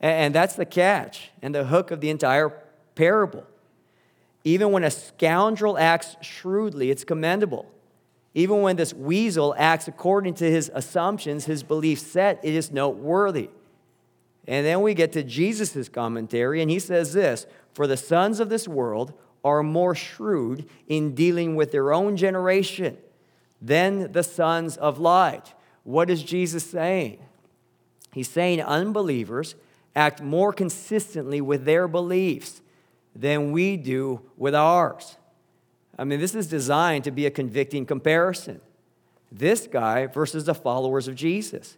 And 0.00 0.34
that's 0.34 0.56
the 0.56 0.64
catch 0.64 1.30
and 1.42 1.54
the 1.54 1.66
hook 1.66 1.90
of 1.90 2.00
the 2.00 2.10
entire 2.10 2.58
parable. 2.94 3.46
Even 4.44 4.72
when 4.72 4.82
a 4.82 4.90
scoundrel 4.90 5.78
acts 5.78 6.16
shrewdly, 6.22 6.90
it's 6.90 7.04
commendable. 7.04 7.70
Even 8.34 8.62
when 8.62 8.76
this 8.76 8.94
weasel 8.94 9.54
acts 9.58 9.86
according 9.86 10.34
to 10.34 10.50
his 10.50 10.70
assumptions, 10.74 11.44
his 11.44 11.62
belief 11.62 12.00
set, 12.00 12.40
it 12.42 12.54
is 12.54 12.72
noteworthy. 12.72 13.50
And 14.48 14.66
then 14.66 14.80
we 14.80 14.94
get 14.94 15.12
to 15.12 15.22
Jesus' 15.22 15.88
commentary, 15.88 16.62
and 16.62 16.70
he 16.70 16.78
says 16.78 17.12
this 17.12 17.46
For 17.74 17.86
the 17.86 17.96
sons 17.96 18.40
of 18.40 18.48
this 18.48 18.66
world 18.66 19.12
are 19.44 19.62
more 19.62 19.94
shrewd 19.94 20.68
in 20.88 21.14
dealing 21.14 21.54
with 21.54 21.70
their 21.70 21.92
own 21.92 22.16
generation 22.16 22.96
than 23.62 24.10
the 24.12 24.24
sons 24.24 24.76
of 24.76 24.98
light. 24.98 25.54
What 25.84 26.10
is 26.10 26.22
Jesus 26.22 26.68
saying? 26.68 27.18
He's 28.12 28.28
saying 28.28 28.60
unbelievers 28.60 29.54
act 29.94 30.20
more 30.20 30.52
consistently 30.52 31.40
with 31.40 31.64
their 31.64 31.86
beliefs 31.86 32.60
than 33.14 33.52
we 33.52 33.76
do 33.76 34.20
with 34.36 34.54
ours. 34.54 35.16
I 35.98 36.04
mean, 36.04 36.20
this 36.20 36.34
is 36.34 36.46
designed 36.46 37.04
to 37.04 37.10
be 37.10 37.26
a 37.26 37.30
convicting 37.30 37.86
comparison. 37.86 38.60
This 39.30 39.66
guy 39.66 40.06
versus 40.06 40.44
the 40.44 40.54
followers 40.54 41.08
of 41.08 41.14
Jesus. 41.14 41.76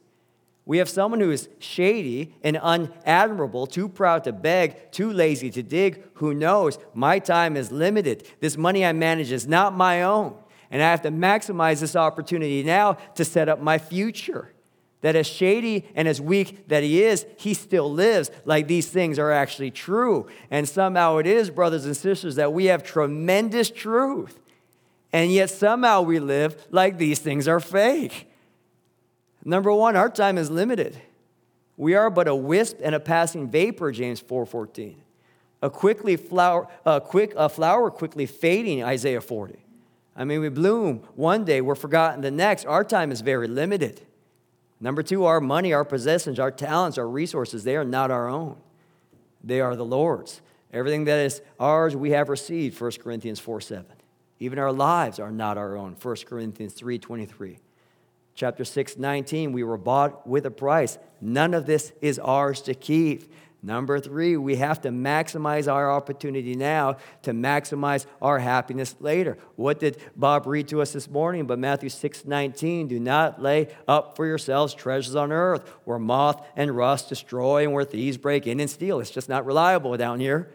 We 0.66 0.78
have 0.78 0.88
someone 0.88 1.20
who 1.20 1.30
is 1.30 1.48
shady 1.58 2.34
and 2.42 2.56
unadmirable, 2.56 3.70
too 3.70 3.88
proud 3.88 4.24
to 4.24 4.32
beg, 4.32 4.90
too 4.92 5.12
lazy 5.12 5.50
to 5.50 5.62
dig, 5.62 6.02
who 6.14 6.32
knows 6.32 6.78
my 6.94 7.18
time 7.18 7.56
is 7.56 7.70
limited. 7.70 8.26
This 8.40 8.56
money 8.56 8.84
I 8.84 8.92
manage 8.92 9.30
is 9.30 9.46
not 9.46 9.76
my 9.76 10.02
own, 10.02 10.36
and 10.70 10.82
I 10.82 10.90
have 10.90 11.02
to 11.02 11.10
maximize 11.10 11.80
this 11.80 11.96
opportunity 11.96 12.62
now 12.62 12.94
to 13.14 13.24
set 13.24 13.48
up 13.48 13.60
my 13.60 13.78
future 13.78 14.54
that 15.04 15.16
as 15.16 15.26
shady 15.26 15.84
and 15.94 16.08
as 16.08 16.18
weak 16.18 16.66
that 16.68 16.82
he 16.82 17.02
is, 17.02 17.26
he 17.36 17.52
still 17.52 17.92
lives 17.92 18.30
like 18.46 18.68
these 18.68 18.88
things 18.88 19.18
are 19.18 19.30
actually 19.30 19.70
true. 19.70 20.26
And 20.50 20.66
somehow 20.66 21.18
it 21.18 21.26
is, 21.26 21.50
brothers 21.50 21.84
and 21.84 21.94
sisters, 21.94 22.36
that 22.36 22.54
we 22.54 22.66
have 22.66 22.82
tremendous 22.82 23.70
truth. 23.70 24.40
And 25.12 25.30
yet 25.30 25.50
somehow 25.50 26.00
we 26.00 26.20
live 26.20 26.66
like 26.70 26.96
these 26.96 27.18
things 27.18 27.46
are 27.46 27.60
fake. 27.60 28.30
Number 29.44 29.70
one, 29.74 29.94
our 29.94 30.08
time 30.08 30.38
is 30.38 30.50
limited. 30.50 30.98
We 31.76 31.94
are 31.94 32.08
but 32.08 32.26
a 32.26 32.34
wisp 32.34 32.78
and 32.82 32.94
a 32.94 33.00
passing 33.00 33.50
vapor, 33.50 33.92
James 33.92 34.22
4:14. 34.22 34.96
A 35.60 35.68
quickly 35.68 36.16
flower, 36.16 36.66
a 36.86 37.00
quick 37.00 37.34
a 37.36 37.50
flower 37.50 37.90
quickly 37.90 38.24
fading, 38.24 38.82
Isaiah 38.82 39.20
40. 39.20 39.63
I 40.16 40.24
mean, 40.24 40.40
we 40.40 40.48
bloom 40.48 41.06
one 41.14 41.44
day, 41.44 41.60
we're 41.60 41.74
forgotten 41.74 42.20
the 42.20 42.30
next. 42.30 42.66
Our 42.66 42.84
time 42.84 43.10
is 43.10 43.20
very 43.20 43.48
limited. 43.48 44.00
Number 44.80 45.02
two, 45.02 45.24
our 45.24 45.40
money, 45.40 45.72
our 45.72 45.84
possessions, 45.84 46.38
our 46.38 46.50
talents, 46.50 46.98
our 46.98 47.08
resources, 47.08 47.64
they 47.64 47.76
are 47.76 47.84
not 47.84 48.10
our 48.10 48.28
own. 48.28 48.56
They 49.42 49.60
are 49.60 49.76
the 49.76 49.84
Lord's. 49.84 50.40
Everything 50.72 51.04
that 51.04 51.20
is 51.20 51.40
ours, 51.58 51.94
we 51.94 52.10
have 52.10 52.28
received, 52.28 52.80
1 52.80 52.92
Corinthians 53.02 53.40
4 53.40 53.60
7. 53.60 53.86
Even 54.40 54.58
our 54.58 54.72
lives 54.72 55.18
are 55.20 55.30
not 55.30 55.56
our 55.56 55.76
own, 55.76 55.96
1 56.00 56.16
Corinthians 56.26 56.74
3 56.74 56.98
23. 56.98 57.58
Chapter 58.34 58.64
6, 58.64 58.98
19, 58.98 59.52
we 59.52 59.62
were 59.62 59.78
bought 59.78 60.26
with 60.26 60.44
a 60.44 60.50
price. 60.50 60.98
None 61.20 61.54
of 61.54 61.66
this 61.66 61.92
is 62.00 62.18
ours 62.18 62.60
to 62.62 62.74
keep. 62.74 63.32
Number 63.64 63.98
three, 63.98 64.36
we 64.36 64.56
have 64.56 64.82
to 64.82 64.90
maximize 64.90 65.72
our 65.72 65.90
opportunity 65.90 66.54
now 66.54 66.98
to 67.22 67.32
maximize 67.32 68.04
our 68.20 68.38
happiness 68.38 68.94
later. 69.00 69.38
What 69.56 69.80
did 69.80 69.96
Bob 70.14 70.46
read 70.46 70.68
to 70.68 70.82
us 70.82 70.92
this 70.92 71.08
morning? 71.08 71.46
But 71.46 71.58
Matthew 71.58 71.88
6 71.88 72.26
19, 72.26 72.88
do 72.88 73.00
not 73.00 73.40
lay 73.40 73.68
up 73.88 74.16
for 74.16 74.26
yourselves 74.26 74.74
treasures 74.74 75.16
on 75.16 75.32
earth 75.32 75.66
where 75.84 75.98
moth 75.98 76.46
and 76.56 76.76
rust 76.76 77.08
destroy 77.08 77.62
and 77.62 77.72
where 77.72 77.84
thieves 77.84 78.18
break 78.18 78.46
in 78.46 78.60
and 78.60 78.68
steal. 78.68 79.00
It's 79.00 79.10
just 79.10 79.30
not 79.30 79.46
reliable 79.46 79.96
down 79.96 80.20
here. 80.20 80.50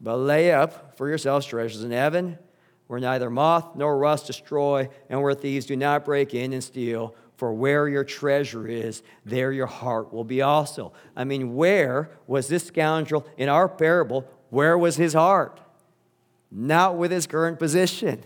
But 0.00 0.18
lay 0.18 0.52
up 0.52 0.96
for 0.96 1.08
yourselves 1.08 1.46
treasures 1.46 1.82
in 1.82 1.90
heaven 1.90 2.38
where 2.86 3.00
neither 3.00 3.28
moth 3.28 3.74
nor 3.74 3.98
rust 3.98 4.28
destroy 4.28 4.88
and 5.08 5.20
where 5.20 5.34
thieves 5.34 5.66
do 5.66 5.74
not 5.74 6.04
break 6.04 6.32
in 6.32 6.52
and 6.52 6.62
steal. 6.62 7.16
For 7.40 7.54
where 7.54 7.88
your 7.88 8.04
treasure 8.04 8.68
is, 8.68 9.02
there 9.24 9.50
your 9.50 9.66
heart 9.66 10.12
will 10.12 10.24
be 10.24 10.42
also. 10.42 10.92
I 11.16 11.24
mean, 11.24 11.54
where 11.54 12.10
was 12.26 12.48
this 12.48 12.66
scoundrel 12.66 13.26
in 13.38 13.48
our 13.48 13.66
parable? 13.66 14.28
Where 14.50 14.76
was 14.76 14.96
his 14.96 15.14
heart? 15.14 15.58
Not 16.50 16.98
with 16.98 17.10
his 17.10 17.26
current 17.26 17.58
position, 17.58 18.24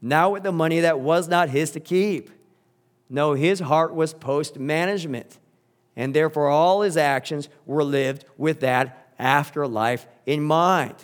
not 0.00 0.30
with 0.30 0.44
the 0.44 0.52
money 0.52 0.78
that 0.78 1.00
was 1.00 1.26
not 1.26 1.48
his 1.48 1.72
to 1.72 1.80
keep. 1.80 2.30
No, 3.10 3.32
his 3.32 3.58
heart 3.58 3.92
was 3.92 4.14
post 4.14 4.56
management. 4.56 5.40
And 5.96 6.14
therefore, 6.14 6.46
all 6.46 6.82
his 6.82 6.96
actions 6.96 7.48
were 7.66 7.82
lived 7.82 8.24
with 8.36 8.60
that 8.60 9.14
afterlife 9.18 10.06
in 10.26 10.44
mind. 10.44 10.94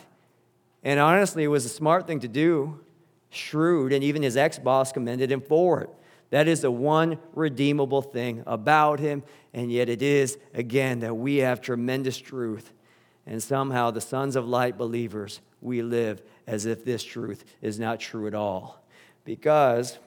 And 0.85 1.01
honestly, 1.01 1.43
it 1.43 1.49
was 1.49 1.65
a 1.65 1.69
smart 1.69 2.07
thing 2.07 2.21
to 2.21 2.29
do, 2.29 2.79
shrewd, 3.31 3.93
and 3.93 4.05
even 4.05 4.23
his 4.23 4.37
ex 4.37 4.57
boss 4.57 4.93
commended 4.93 5.33
him 5.33 5.41
for 5.41 5.81
it. 5.81 5.91
That 6.35 6.49
is 6.49 6.63
the 6.63 6.71
one 6.73 7.19
redeemable 7.33 8.03
thing 8.03 8.43
about 8.45 8.99
him. 8.99 9.23
And 9.53 9.71
yet, 9.71 9.89
it 9.89 10.03
is, 10.03 10.37
again, 10.53 10.99
that 10.99 11.15
we 11.15 11.37
have 11.37 11.61
tremendous 11.61 12.19
truth. 12.19 12.73
And 13.25 13.41
somehow, 13.41 13.93
the 13.93 14.01
sons 14.01 14.35
of 14.35 14.45
light 14.45 14.77
believers, 14.77 15.41
we 15.61 15.81
live 15.81 16.23
as 16.49 16.67
if 16.67 16.85
this 16.85 17.05
truth 17.05 17.45
is 17.63 17.79
not 17.79 18.01
true 18.01 18.27
at 18.27 18.35
all. 18.35 18.85
Because 19.25 20.01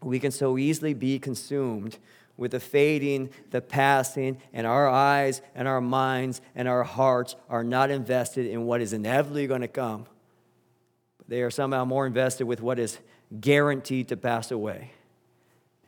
we 0.00 0.18
can 0.18 0.30
so 0.30 0.56
easily 0.56 0.94
be 0.94 1.18
consumed 1.18 1.98
with 2.38 2.52
the 2.52 2.60
fading, 2.60 3.28
the 3.50 3.60
passing, 3.60 4.38
and 4.54 4.66
our 4.66 4.88
eyes 4.88 5.42
and 5.54 5.68
our 5.68 5.82
minds 5.82 6.40
and 6.54 6.66
our 6.66 6.82
hearts 6.82 7.36
are 7.50 7.62
not 7.62 7.90
invested 7.90 8.46
in 8.46 8.64
what 8.64 8.80
is 8.80 8.94
inevitably 8.94 9.46
going 9.48 9.60
to 9.60 9.68
come. 9.68 10.06
They 11.28 11.42
are 11.42 11.50
somehow 11.50 11.84
more 11.84 12.06
invested 12.06 12.46
with 12.46 12.62
what 12.62 12.78
is 12.78 12.98
guaranteed 13.38 14.08
to 14.08 14.16
pass 14.16 14.50
away. 14.50 14.92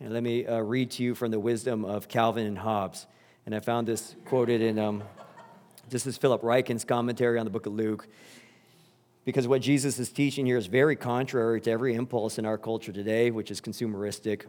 And 0.01 0.13
let 0.13 0.25
me 0.25 0.45
uh, 0.45 0.59
read 0.59 0.91
to 0.93 1.05
you 1.05 1.15
from 1.15 1.31
the 1.31 1.39
wisdom 1.39 1.85
of 1.85 2.09
Calvin 2.09 2.47
and 2.47 2.59
Hobbes. 2.59 3.07
And 3.47 3.55
I 3.55 3.61
found 3.61 3.87
this 3.87 4.17
quoted 4.25 4.61
in, 4.61 4.77
um, 4.77 5.05
this 5.89 6.05
is 6.05 6.17
Philip 6.17 6.43
Ryken's 6.43 6.85
commentary 6.85 7.39
on 7.39 7.45
the 7.45 7.51
book 7.51 7.67
of 7.67 7.75
Luke. 7.75 8.09
Because 9.25 9.47
what 9.47 9.63
Jesus 9.63 10.01
is 10.01 10.11
teaching 10.11 10.47
here 10.47 10.59
is 10.59 10.67
very 10.67 10.97
contrary 10.97 11.61
to 11.61 11.71
every 11.71 11.95
impulse 11.95 12.39
in 12.39 12.45
our 12.45 12.59
culture 12.59 12.93
today, 12.93 13.31
which 13.31 13.53
is 13.53 13.61
consumeristic. 13.61 14.47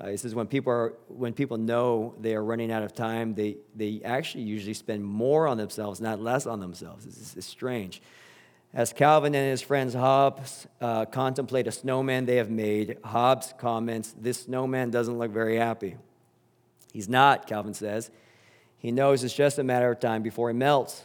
Uh, 0.00 0.08
he 0.08 0.16
says 0.16 0.34
when 0.34 0.48
people, 0.48 0.72
are, 0.72 0.94
when 1.06 1.32
people 1.32 1.56
know 1.56 2.12
they 2.20 2.34
are 2.34 2.42
running 2.42 2.72
out 2.72 2.82
of 2.82 2.92
time, 2.92 3.36
they, 3.36 3.58
they 3.76 4.00
actually 4.04 4.42
usually 4.42 4.74
spend 4.74 5.04
more 5.04 5.46
on 5.46 5.56
themselves, 5.58 6.00
not 6.00 6.20
less 6.20 6.44
on 6.44 6.58
themselves. 6.58 7.06
It's, 7.06 7.36
it's 7.36 7.46
strange. 7.46 8.02
As 8.74 8.92
Calvin 8.92 9.34
and 9.34 9.50
his 9.50 9.62
friends 9.62 9.94
Hobbes 9.94 10.66
uh, 10.80 11.04
contemplate 11.06 11.66
a 11.66 11.72
snowman 11.72 12.26
they 12.26 12.36
have 12.36 12.50
made, 12.50 12.98
Hobbes 13.04 13.54
comments, 13.56 14.14
This 14.18 14.42
snowman 14.42 14.90
doesn't 14.90 15.16
look 15.16 15.30
very 15.30 15.56
happy. 15.56 15.96
He's 16.92 17.08
not, 17.08 17.46
Calvin 17.46 17.74
says. 17.74 18.10
He 18.76 18.90
knows 18.90 19.24
it's 19.24 19.32
just 19.32 19.58
a 19.58 19.64
matter 19.64 19.90
of 19.90 20.00
time 20.00 20.22
before 20.22 20.50
he 20.50 20.54
melts. 20.54 21.04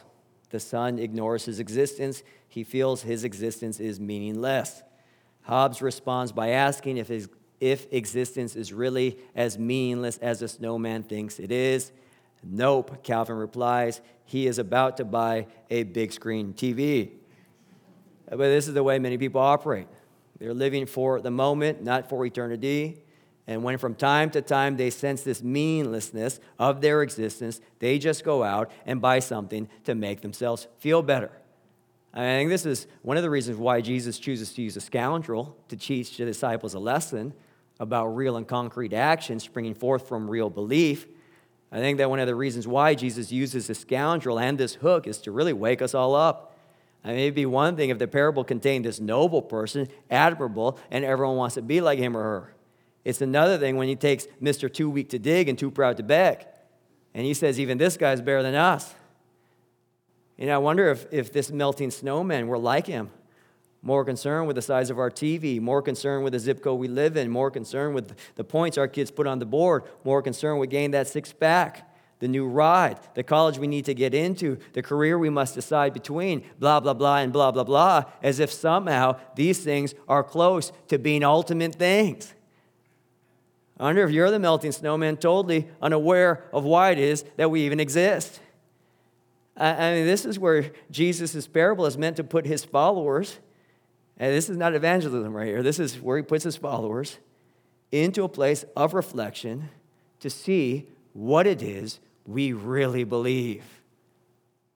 The 0.50 0.60
sun 0.60 0.98
ignores 0.98 1.44
his 1.44 1.60
existence 1.60 2.22
he 2.50 2.64
feels 2.64 3.02
his 3.02 3.22
existence 3.22 3.78
is 3.78 4.00
meaningless. 4.00 4.82
Hobbes 5.42 5.80
responds 5.80 6.32
by 6.32 6.48
asking 6.50 6.96
if, 6.96 7.06
his, 7.06 7.28
if 7.60 7.86
existence 7.92 8.56
is 8.56 8.72
really 8.72 9.18
as 9.36 9.56
meaningless 9.56 10.18
as 10.18 10.42
a 10.42 10.48
snowman 10.48 11.04
thinks 11.04 11.38
it 11.38 11.52
is. 11.52 11.92
Nope, 12.42 13.04
Calvin 13.04 13.36
replies. 13.36 14.00
He 14.24 14.48
is 14.48 14.58
about 14.58 14.96
to 14.96 15.04
buy 15.04 15.46
a 15.70 15.84
big 15.84 16.12
screen 16.12 16.52
TV. 16.54 17.19
But 18.30 18.38
this 18.38 18.68
is 18.68 18.74
the 18.74 18.82
way 18.82 18.98
many 18.98 19.18
people 19.18 19.40
operate. 19.40 19.88
They're 20.38 20.54
living 20.54 20.86
for 20.86 21.20
the 21.20 21.30
moment, 21.30 21.82
not 21.82 22.08
for 22.08 22.24
eternity. 22.24 23.02
And 23.46 23.64
when 23.64 23.78
from 23.78 23.94
time 23.94 24.30
to 24.30 24.42
time 24.42 24.76
they 24.76 24.90
sense 24.90 25.22
this 25.22 25.42
meaninglessness 25.42 26.40
of 26.58 26.80
their 26.80 27.02
existence, 27.02 27.60
they 27.80 27.98
just 27.98 28.24
go 28.24 28.42
out 28.44 28.70
and 28.86 29.00
buy 29.00 29.18
something 29.18 29.68
to 29.84 29.94
make 29.94 30.20
themselves 30.22 30.68
feel 30.78 31.02
better. 31.02 31.32
I 32.14 32.20
think 32.20 32.50
this 32.50 32.66
is 32.66 32.86
one 33.02 33.16
of 33.16 33.22
the 33.22 33.30
reasons 33.30 33.56
why 33.56 33.80
Jesus 33.80 34.18
chooses 34.18 34.52
to 34.54 34.62
use 34.62 34.76
a 34.76 34.80
scoundrel 34.80 35.56
to 35.68 35.76
teach 35.76 36.16
the 36.16 36.24
disciples 36.24 36.74
a 36.74 36.78
lesson 36.78 37.34
about 37.78 38.08
real 38.08 38.36
and 38.36 38.46
concrete 38.46 38.92
action 38.92 39.40
springing 39.40 39.74
forth 39.74 40.08
from 40.08 40.30
real 40.30 40.50
belief. 40.50 41.06
I 41.72 41.78
think 41.78 41.98
that 41.98 42.10
one 42.10 42.18
of 42.18 42.26
the 42.26 42.34
reasons 42.34 42.66
why 42.66 42.94
Jesus 42.94 43.30
uses 43.30 43.68
this 43.68 43.80
scoundrel 43.80 44.40
and 44.40 44.58
this 44.58 44.74
hook 44.74 45.06
is 45.06 45.18
to 45.18 45.32
really 45.32 45.52
wake 45.52 45.82
us 45.82 45.94
all 45.94 46.14
up. 46.14 46.49
I 47.02 47.08
mean, 47.08 47.18
it'd 47.18 47.34
be 47.34 47.46
one 47.46 47.76
thing 47.76 47.90
if 47.90 47.98
the 47.98 48.06
parable 48.06 48.44
contained 48.44 48.84
this 48.84 49.00
noble 49.00 49.42
person, 49.42 49.88
admirable, 50.10 50.78
and 50.90 51.04
everyone 51.04 51.36
wants 51.36 51.54
to 51.54 51.62
be 51.62 51.80
like 51.80 51.98
him 51.98 52.16
or 52.16 52.22
her. 52.22 52.54
It's 53.04 53.22
another 53.22 53.56
thing 53.56 53.76
when 53.76 53.88
he 53.88 53.96
takes 53.96 54.26
Mr. 54.42 54.72
Too 54.72 54.90
Weak 54.90 55.08
to 55.10 55.18
Dig 55.18 55.48
and 55.48 55.58
Too 55.58 55.70
Proud 55.70 55.96
to 55.96 56.02
Beg. 56.02 56.46
And 57.14 57.24
he 57.24 57.32
says, 57.32 57.58
even 57.58 57.78
this 57.78 57.96
guy's 57.96 58.20
better 58.20 58.42
than 58.42 58.54
us. 58.54 58.94
Know, 60.38 60.54
I 60.54 60.58
wonder 60.58 60.90
if, 60.90 61.06
if 61.10 61.32
this 61.32 61.50
melting 61.50 61.90
snowman 61.90 62.48
were 62.48 62.58
like 62.58 62.86
him, 62.86 63.10
more 63.82 64.04
concerned 64.04 64.46
with 64.46 64.56
the 64.56 64.62
size 64.62 64.90
of 64.90 64.98
our 64.98 65.10
TV, 65.10 65.60
more 65.60 65.82
concerned 65.82 66.24
with 66.24 66.32
the 66.32 66.38
zip 66.38 66.62
code 66.62 66.78
we 66.78 66.88
live 66.88 67.16
in, 67.16 67.30
more 67.30 67.50
concerned 67.50 67.94
with 67.94 68.14
the 68.36 68.44
points 68.44 68.78
our 68.78 68.88
kids 68.88 69.10
put 69.10 69.26
on 69.26 69.38
the 69.38 69.46
board, 69.46 69.84
more 70.04 70.22
concerned 70.22 70.60
with 70.60 70.70
getting 70.70 70.92
that 70.92 71.08
six 71.08 71.32
pack, 71.32 71.89
the 72.20 72.28
new 72.28 72.46
ride, 72.46 72.98
the 73.14 73.22
college 73.22 73.58
we 73.58 73.66
need 73.66 73.86
to 73.86 73.94
get 73.94 74.14
into, 74.14 74.58
the 74.74 74.82
career 74.82 75.18
we 75.18 75.30
must 75.30 75.54
decide 75.54 75.92
between, 75.92 76.44
blah, 76.58 76.78
blah, 76.78 76.94
blah, 76.94 77.16
and 77.16 77.32
blah, 77.32 77.50
blah, 77.50 77.64
blah, 77.64 78.04
as 78.22 78.38
if 78.38 78.52
somehow 78.52 79.18
these 79.34 79.58
things 79.58 79.94
are 80.06 80.22
close 80.22 80.70
to 80.88 80.98
being 80.98 81.24
ultimate 81.24 81.74
things. 81.74 82.34
I 83.78 83.84
wonder 83.84 84.04
if 84.04 84.10
you're 84.10 84.30
the 84.30 84.38
melting 84.38 84.72
snowman, 84.72 85.16
totally 85.16 85.66
unaware 85.80 86.44
of 86.52 86.64
why 86.64 86.90
it 86.90 86.98
is 86.98 87.24
that 87.36 87.50
we 87.50 87.62
even 87.62 87.80
exist. 87.80 88.40
I 89.56 89.94
mean, 89.94 90.06
this 90.06 90.24
is 90.24 90.38
where 90.38 90.70
Jesus' 90.90 91.46
parable 91.46 91.86
is 91.86 91.98
meant 91.98 92.16
to 92.16 92.24
put 92.24 92.46
his 92.46 92.64
followers, 92.64 93.38
and 94.18 94.32
this 94.32 94.50
is 94.50 94.58
not 94.58 94.74
evangelism 94.74 95.34
right 95.34 95.46
here, 95.46 95.62
this 95.62 95.78
is 95.78 96.00
where 96.00 96.18
he 96.18 96.22
puts 96.22 96.44
his 96.44 96.56
followers 96.56 97.18
into 97.90 98.24
a 98.24 98.28
place 98.28 98.64
of 98.76 98.92
reflection 98.92 99.70
to 100.20 100.28
see 100.28 100.86
what 101.14 101.46
it 101.46 101.62
is 101.62 101.98
we 102.30 102.52
really 102.52 103.02
believe 103.04 103.64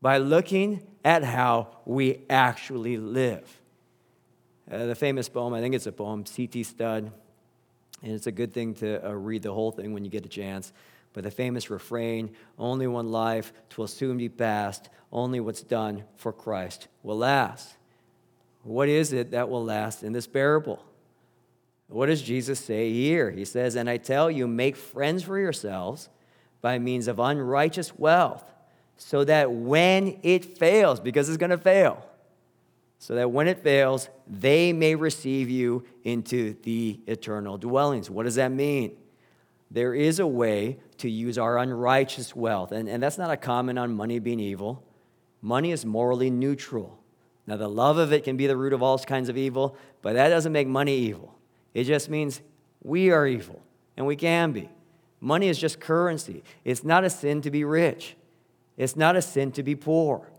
by 0.02 0.18
looking 0.18 0.82
at 1.04 1.22
how 1.22 1.68
we 1.84 2.22
actually 2.28 2.96
live. 2.96 3.60
Uh, 4.70 4.86
the 4.86 4.94
famous 4.94 5.28
poem, 5.28 5.54
I 5.54 5.60
think 5.60 5.74
it's 5.74 5.86
a 5.86 5.92
poem, 5.92 6.26
C.T. 6.26 6.64
Studd, 6.64 7.12
and 8.02 8.12
it's 8.12 8.26
a 8.26 8.32
good 8.32 8.52
thing 8.52 8.74
to 8.74 9.06
uh, 9.06 9.12
read 9.12 9.42
the 9.42 9.52
whole 9.52 9.70
thing 9.70 9.94
when 9.94 10.04
you 10.04 10.10
get 10.10 10.26
a 10.26 10.28
chance. 10.28 10.72
But 11.12 11.22
the 11.22 11.30
famous 11.30 11.70
refrain, 11.70 12.34
only 12.58 12.88
one 12.88 13.10
life, 13.10 13.52
twill 13.70 13.86
soon 13.86 14.16
be 14.16 14.28
past, 14.28 14.88
only 15.12 15.38
what's 15.38 15.62
done 15.62 16.02
for 16.16 16.32
Christ 16.32 16.88
will 17.04 17.18
last. 17.18 17.76
What 18.64 18.88
is 18.88 19.12
it 19.12 19.30
that 19.30 19.48
will 19.48 19.64
last 19.64 20.02
in 20.02 20.12
this 20.12 20.26
parable? 20.26 20.84
What 21.86 22.06
does 22.06 22.20
Jesus 22.20 22.58
say 22.58 22.92
here? 22.92 23.30
He 23.30 23.44
says, 23.44 23.76
And 23.76 23.88
I 23.88 23.98
tell 23.98 24.28
you, 24.28 24.48
make 24.48 24.74
friends 24.74 25.22
for 25.22 25.38
yourselves 25.38 26.08
by 26.64 26.78
means 26.78 27.06
of 27.06 27.18
unrighteous 27.18 27.96
wealth, 27.98 28.44
so 28.96 29.22
that 29.24 29.52
when 29.52 30.18
it 30.22 30.44
fails, 30.44 30.98
because 30.98 31.28
it's 31.28 31.36
going 31.36 31.50
to 31.50 31.58
fail, 31.58 32.04
so 32.98 33.14
that 33.14 33.30
when 33.30 33.48
it 33.48 33.62
fails, 33.62 34.08
they 34.26 34.72
may 34.72 34.94
receive 34.94 35.50
you 35.50 35.84
into 36.04 36.56
the 36.62 37.00
eternal 37.06 37.58
dwellings. 37.58 38.08
What 38.08 38.22
does 38.22 38.36
that 38.36 38.50
mean? 38.50 38.96
there 39.74 39.92
is 39.92 40.20
a 40.20 40.26
way 40.26 40.78
to 40.98 41.10
use 41.10 41.36
our 41.36 41.58
unrighteous 41.58 42.34
wealth. 42.34 42.70
And, 42.70 42.88
and 42.88 43.02
that's 43.02 43.18
not 43.18 43.30
a 43.32 43.36
comment 43.36 43.76
on 43.76 43.92
money 43.92 44.20
being 44.20 44.38
evil. 44.38 44.84
Money 45.42 45.72
is 45.72 45.84
morally 45.84 46.30
neutral. 46.30 46.96
Now, 47.46 47.56
the 47.56 47.68
love 47.68 47.98
of 47.98 48.12
it 48.12 48.22
can 48.22 48.36
be 48.36 48.46
the 48.46 48.56
root 48.56 48.72
of 48.72 48.84
all 48.84 48.96
kinds 49.00 49.28
of 49.28 49.36
evil, 49.36 49.76
but 50.00 50.14
that 50.14 50.28
doesn't 50.28 50.52
make 50.52 50.68
money 50.68 50.96
evil. 50.96 51.34
It 51.74 51.84
just 51.84 52.08
means 52.08 52.40
we 52.82 53.10
are 53.10 53.26
evil, 53.26 53.60
and 53.96 54.06
we 54.06 54.14
can 54.14 54.52
be. 54.52 54.70
Money 55.24 55.48
is 55.48 55.58
just 55.58 55.80
currency. 55.80 56.44
It's 56.66 56.84
not 56.84 57.02
a 57.02 57.08
sin 57.08 57.40
to 57.42 57.50
be 57.50 57.64
rich, 57.64 58.14
it's 58.76 58.94
not 58.94 59.16
a 59.16 59.22
sin 59.22 59.52
to 59.52 59.62
be 59.62 59.74
poor. 59.74 60.30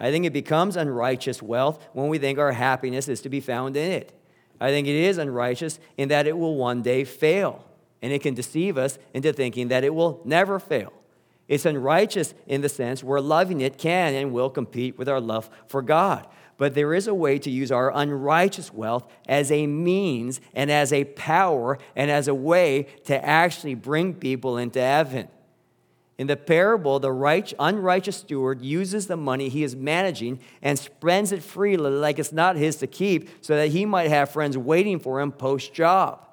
I 0.00 0.12
think 0.12 0.24
it 0.24 0.32
becomes 0.32 0.76
unrighteous 0.76 1.42
wealth 1.42 1.84
when 1.92 2.06
we 2.06 2.18
think 2.18 2.38
our 2.38 2.52
happiness 2.52 3.08
is 3.08 3.20
to 3.22 3.28
be 3.28 3.40
found 3.40 3.76
in 3.76 3.90
it. 3.90 4.12
I 4.60 4.70
think 4.70 4.86
it 4.86 4.94
is 4.94 5.18
unrighteous 5.18 5.80
in 5.96 6.10
that 6.10 6.28
it 6.28 6.38
will 6.38 6.54
one 6.54 6.82
day 6.82 7.02
fail 7.02 7.64
and 8.00 8.12
it 8.12 8.22
can 8.22 8.34
deceive 8.34 8.78
us 8.78 8.96
into 9.12 9.32
thinking 9.32 9.68
that 9.68 9.82
it 9.82 9.92
will 9.92 10.20
never 10.24 10.60
fail. 10.60 10.92
It's 11.48 11.66
unrighteous 11.66 12.32
in 12.46 12.60
the 12.60 12.68
sense 12.68 13.02
where 13.02 13.20
loving 13.20 13.60
it 13.60 13.76
can 13.76 14.14
and 14.14 14.32
will 14.32 14.50
compete 14.50 14.96
with 14.96 15.08
our 15.08 15.20
love 15.20 15.50
for 15.66 15.82
God. 15.82 16.28
But 16.58 16.74
there 16.74 16.92
is 16.92 17.06
a 17.06 17.14
way 17.14 17.38
to 17.38 17.50
use 17.50 17.72
our 17.72 17.96
unrighteous 17.96 18.74
wealth 18.74 19.10
as 19.28 19.50
a 19.50 19.66
means 19.66 20.40
and 20.52 20.70
as 20.70 20.92
a 20.92 21.04
power 21.04 21.78
and 21.96 22.10
as 22.10 22.28
a 22.28 22.34
way 22.34 22.88
to 23.04 23.24
actually 23.24 23.76
bring 23.76 24.12
people 24.12 24.58
into 24.58 24.80
heaven. 24.80 25.28
In 26.18 26.26
the 26.26 26.36
parable, 26.36 26.98
the 26.98 27.12
right, 27.12 27.50
unrighteous 27.60 28.16
steward 28.16 28.60
uses 28.60 29.06
the 29.06 29.16
money 29.16 29.48
he 29.48 29.62
is 29.62 29.76
managing 29.76 30.40
and 30.60 30.76
spends 30.76 31.30
it 31.30 31.44
freely 31.44 31.92
like 31.92 32.18
it's 32.18 32.32
not 32.32 32.56
his 32.56 32.74
to 32.76 32.88
keep 32.88 33.30
so 33.40 33.54
that 33.54 33.68
he 33.68 33.86
might 33.86 34.10
have 34.10 34.32
friends 34.32 34.58
waiting 34.58 34.98
for 34.98 35.20
him 35.20 35.30
post 35.30 35.72
job. 35.72 36.24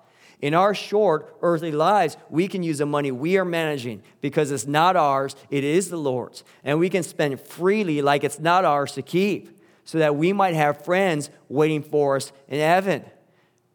In 0.42 0.56
our 0.56 0.74
short 0.74 1.38
earthly 1.44 1.72
lives, 1.72 2.18
we 2.32 2.48
can 2.48 2.64
use 2.64 2.80
the 2.80 2.88
money 2.88 3.12
we 3.12 3.38
are 3.38 3.46
managing 3.46 4.02
because 4.22 4.50
it's 4.50 4.66
not 4.66 4.96
ours, 4.96 5.36
it 5.52 5.64
is 5.64 5.90
the 5.90 5.98
Lord's. 5.98 6.44
And 6.64 6.80
we 6.80 6.90
can 6.90 7.04
spend 7.04 7.40
freely 7.40 8.02
like 8.02 8.24
it's 8.24 8.40
not 8.40 8.66
ours 8.66 8.94
to 8.94 9.04
keep 9.04 9.55
so 9.86 10.00
that 10.00 10.16
we 10.16 10.34
might 10.34 10.56
have 10.56 10.84
friends 10.84 11.30
waiting 11.48 11.84
for 11.84 12.18
us 12.18 12.34
in 12.48 12.60
heaven. 12.60 13.06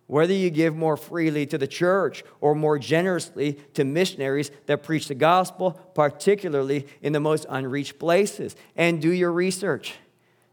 Whether 0.07 0.35
you 0.35 0.51
give 0.51 0.75
more 0.75 0.97
freely 0.97 1.47
to 1.47 1.57
the 1.57 1.69
church 1.69 2.25
or 2.41 2.57
more 2.57 2.81
generously 2.81 3.55
to 3.75 3.85
missionaries 3.85 4.51
that 4.67 4.83
preach 4.83 5.07
the 5.07 5.15
gospel, 5.15 5.73
particularly 5.95 6.89
in 7.01 7.13
the 7.13 7.21
most 7.21 7.47
unreached 7.49 8.01
places, 8.01 8.57
and 8.75 9.01
do 9.01 9.11
your 9.11 9.31
research. 9.31 9.95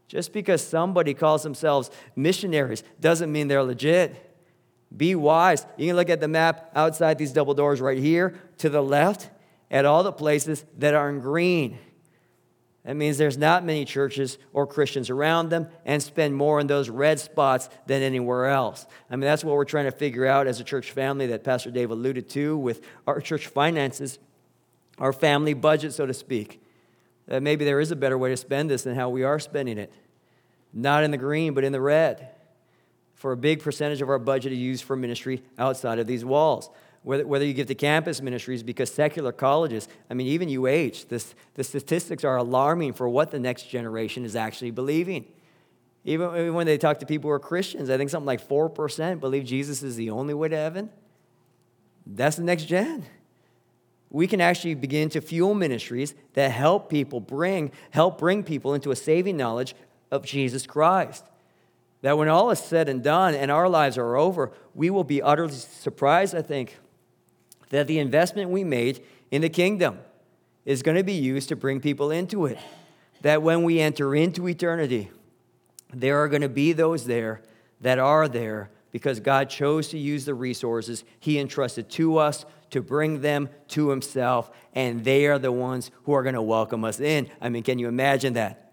Just 0.06 0.32
because 0.32 0.62
somebody 0.62 1.12
calls 1.12 1.42
themselves 1.42 1.90
missionaries 2.14 2.84
doesn't 3.00 3.30
mean 3.30 3.48
they're 3.48 3.64
legit. 3.64 4.24
Be 4.96 5.16
wise. 5.16 5.66
You 5.76 5.88
can 5.88 5.96
look 5.96 6.08
at 6.08 6.20
the 6.20 6.28
map 6.28 6.70
outside 6.74 7.18
these 7.18 7.32
double 7.32 7.52
doors 7.52 7.80
right 7.80 7.98
here 7.98 8.40
to 8.58 8.70
the 8.70 8.82
left 8.82 9.28
at 9.70 9.84
all 9.84 10.02
the 10.02 10.12
places 10.12 10.64
that 10.78 10.94
are 10.94 11.10
in 11.10 11.20
green. 11.20 11.78
That 12.88 12.96
means 12.96 13.18
there's 13.18 13.36
not 13.36 13.66
many 13.66 13.84
churches 13.84 14.38
or 14.54 14.66
Christians 14.66 15.10
around 15.10 15.50
them 15.50 15.68
and 15.84 16.02
spend 16.02 16.34
more 16.34 16.58
in 16.58 16.68
those 16.68 16.88
red 16.88 17.20
spots 17.20 17.68
than 17.86 18.00
anywhere 18.00 18.46
else. 18.46 18.86
I 19.10 19.16
mean, 19.16 19.28
that's 19.28 19.44
what 19.44 19.56
we're 19.56 19.66
trying 19.66 19.84
to 19.84 19.90
figure 19.90 20.24
out 20.24 20.46
as 20.46 20.58
a 20.58 20.64
church 20.64 20.92
family 20.92 21.26
that 21.26 21.44
Pastor 21.44 21.70
Dave 21.70 21.90
alluded 21.90 22.30
to 22.30 22.56
with 22.56 22.80
our 23.06 23.20
church 23.20 23.46
finances, 23.48 24.18
our 24.96 25.12
family 25.12 25.52
budget, 25.52 25.92
so 25.92 26.06
to 26.06 26.14
speak. 26.14 26.62
That 27.26 27.42
maybe 27.42 27.66
there 27.66 27.78
is 27.78 27.90
a 27.90 27.96
better 27.96 28.16
way 28.16 28.30
to 28.30 28.38
spend 28.38 28.70
this 28.70 28.84
than 28.84 28.94
how 28.94 29.10
we 29.10 29.22
are 29.22 29.38
spending 29.38 29.76
it. 29.76 29.92
Not 30.72 31.04
in 31.04 31.10
the 31.10 31.18
green, 31.18 31.52
but 31.52 31.64
in 31.64 31.72
the 31.72 31.82
red 31.82 32.30
for 33.12 33.32
a 33.32 33.36
big 33.36 33.62
percentage 33.62 34.00
of 34.00 34.08
our 34.08 34.18
budget 34.18 34.52
is 34.52 34.58
used 34.58 34.84
for 34.84 34.96
ministry 34.96 35.42
outside 35.58 35.98
of 35.98 36.06
these 36.06 36.24
walls. 36.24 36.70
Whether, 37.08 37.26
whether 37.26 37.46
you 37.46 37.54
give 37.54 37.68
to 37.68 37.74
campus 37.74 38.20
ministries, 38.20 38.62
because 38.62 38.92
secular 38.92 39.32
colleges, 39.32 39.88
I 40.10 40.14
mean, 40.14 40.26
even 40.26 40.46
UH, 40.54 41.06
this, 41.08 41.34
the 41.54 41.64
statistics 41.64 42.22
are 42.22 42.36
alarming 42.36 42.92
for 42.92 43.08
what 43.08 43.30
the 43.30 43.38
next 43.38 43.70
generation 43.70 44.26
is 44.26 44.36
actually 44.36 44.72
believing. 44.72 45.24
Even, 46.04 46.28
even 46.36 46.52
when 46.52 46.66
they 46.66 46.76
talk 46.76 46.98
to 46.98 47.06
people 47.06 47.28
who 47.28 47.32
are 47.32 47.38
Christians, 47.38 47.88
I 47.88 47.96
think 47.96 48.10
something 48.10 48.26
like 48.26 48.46
4% 48.46 49.20
believe 49.20 49.46
Jesus 49.46 49.82
is 49.82 49.96
the 49.96 50.10
only 50.10 50.34
way 50.34 50.50
to 50.50 50.56
heaven. 50.56 50.90
That's 52.04 52.36
the 52.36 52.42
next 52.42 52.64
gen. 52.64 53.06
We 54.10 54.26
can 54.26 54.42
actually 54.42 54.74
begin 54.74 55.08
to 55.08 55.22
fuel 55.22 55.54
ministries 55.54 56.14
that 56.34 56.50
help 56.50 56.90
people 56.90 57.20
bring, 57.20 57.72
help 57.88 58.18
bring 58.18 58.42
people 58.42 58.74
into 58.74 58.90
a 58.90 58.96
saving 58.96 59.38
knowledge 59.38 59.74
of 60.10 60.26
Jesus 60.26 60.66
Christ. 60.66 61.24
That 62.02 62.18
when 62.18 62.28
all 62.28 62.50
is 62.50 62.58
said 62.58 62.86
and 62.90 63.02
done 63.02 63.34
and 63.34 63.50
our 63.50 63.66
lives 63.66 63.96
are 63.96 64.16
over, 64.16 64.52
we 64.74 64.90
will 64.90 65.04
be 65.04 65.22
utterly 65.22 65.54
surprised, 65.54 66.34
I 66.34 66.42
think, 66.42 66.76
that 67.70 67.86
the 67.86 67.98
investment 67.98 68.50
we 68.50 68.64
made 68.64 69.04
in 69.30 69.42
the 69.42 69.48
kingdom 69.48 69.98
is 70.64 70.82
going 70.82 70.96
to 70.96 71.04
be 71.04 71.14
used 71.14 71.48
to 71.48 71.56
bring 71.56 71.80
people 71.80 72.10
into 72.10 72.46
it. 72.46 72.58
That 73.22 73.42
when 73.42 73.62
we 73.62 73.80
enter 73.80 74.14
into 74.14 74.48
eternity, 74.48 75.10
there 75.92 76.22
are 76.22 76.28
going 76.28 76.42
to 76.42 76.48
be 76.48 76.72
those 76.72 77.06
there 77.06 77.42
that 77.80 77.98
are 77.98 78.28
there 78.28 78.70
because 78.90 79.20
God 79.20 79.50
chose 79.50 79.88
to 79.88 79.98
use 79.98 80.24
the 80.24 80.34
resources 80.34 81.04
He 81.20 81.38
entrusted 81.38 81.90
to 81.90 82.18
us 82.18 82.44
to 82.70 82.82
bring 82.82 83.20
them 83.20 83.48
to 83.68 83.90
Himself, 83.90 84.50
and 84.74 85.04
they 85.04 85.26
are 85.26 85.38
the 85.38 85.52
ones 85.52 85.90
who 86.04 86.12
are 86.12 86.22
going 86.22 86.34
to 86.34 86.42
welcome 86.42 86.84
us 86.84 87.00
in. 87.00 87.28
I 87.40 87.48
mean, 87.48 87.62
can 87.62 87.78
you 87.78 87.88
imagine 87.88 88.34
that? 88.34 88.72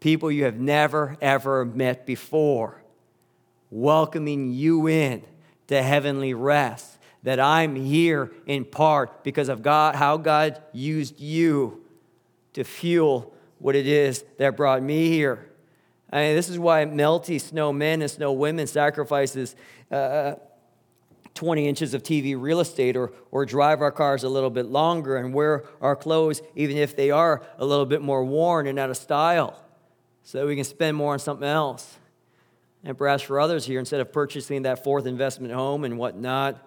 People 0.00 0.30
you 0.30 0.44
have 0.44 0.58
never, 0.58 1.16
ever 1.20 1.64
met 1.64 2.06
before, 2.06 2.82
welcoming 3.70 4.52
you 4.52 4.88
in 4.88 5.22
to 5.68 5.82
heavenly 5.82 6.34
rest. 6.34 6.98
That 7.22 7.38
I'm 7.38 7.76
here 7.76 8.32
in 8.46 8.64
part 8.64 9.22
because 9.22 9.48
of 9.48 9.62
God, 9.62 9.94
how 9.94 10.16
God 10.16 10.60
used 10.72 11.20
you 11.20 11.84
to 12.54 12.64
fuel 12.64 13.32
what 13.58 13.76
it 13.76 13.86
is 13.86 14.24
that 14.38 14.56
brought 14.56 14.82
me 14.82 15.08
here. 15.08 15.48
I 16.10 16.24
mean, 16.24 16.36
this 16.36 16.48
is 16.48 16.58
why 16.58 16.84
melty 16.84 17.40
snow 17.40 17.72
men 17.72 18.02
and 18.02 18.10
snow 18.10 18.32
women 18.32 18.66
sacrifices 18.66 19.56
uh, 19.90 20.34
20 21.34 21.66
inches 21.66 21.94
of 21.94 22.02
TV 22.02 22.38
real 22.38 22.60
estate 22.60 22.96
or, 22.96 23.12
or 23.30 23.46
drive 23.46 23.80
our 23.80 23.90
cars 23.90 24.24
a 24.24 24.28
little 24.28 24.50
bit 24.50 24.66
longer 24.66 25.16
and 25.16 25.32
wear 25.32 25.64
our 25.80 25.96
clothes, 25.96 26.42
even 26.54 26.76
if 26.76 26.94
they 26.94 27.10
are 27.10 27.42
a 27.58 27.64
little 27.64 27.86
bit 27.86 28.02
more 28.02 28.24
worn 28.24 28.66
and 28.66 28.78
out 28.78 28.90
of 28.90 28.96
style, 28.96 29.58
so 30.22 30.38
that 30.38 30.46
we 30.46 30.54
can 30.54 30.64
spend 30.64 30.96
more 30.96 31.14
on 31.14 31.18
something 31.18 31.48
else. 31.48 31.98
And 32.84 32.98
perhaps 32.98 33.22
for 33.22 33.40
others 33.40 33.64
here, 33.64 33.78
instead 33.78 34.00
of 34.00 34.12
purchasing 34.12 34.62
that 34.62 34.84
fourth 34.84 35.06
investment 35.06 35.54
home 35.54 35.84
and 35.84 35.98
whatnot, 35.98 36.60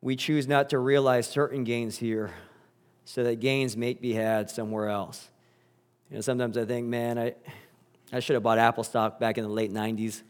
we 0.00 0.16
choose 0.16 0.46
not 0.46 0.70
to 0.70 0.78
realize 0.78 1.26
certain 1.28 1.64
gains 1.64 1.98
here 1.98 2.30
so 3.04 3.24
that 3.24 3.40
gains 3.40 3.76
may 3.76 3.94
be 3.94 4.12
had 4.12 4.50
somewhere 4.50 4.88
else. 4.88 5.28
You 6.10 6.16
know, 6.16 6.20
sometimes 6.20 6.56
I 6.56 6.64
think, 6.64 6.86
man, 6.86 7.18
I. 7.18 7.34
I 8.10 8.20
should 8.20 8.34
have 8.34 8.42
bought 8.42 8.56
Apple 8.56 8.84
stock 8.84 9.20
back 9.20 9.36
in 9.36 9.44
the 9.44 9.50
late 9.50 9.70
90s. 9.70 10.22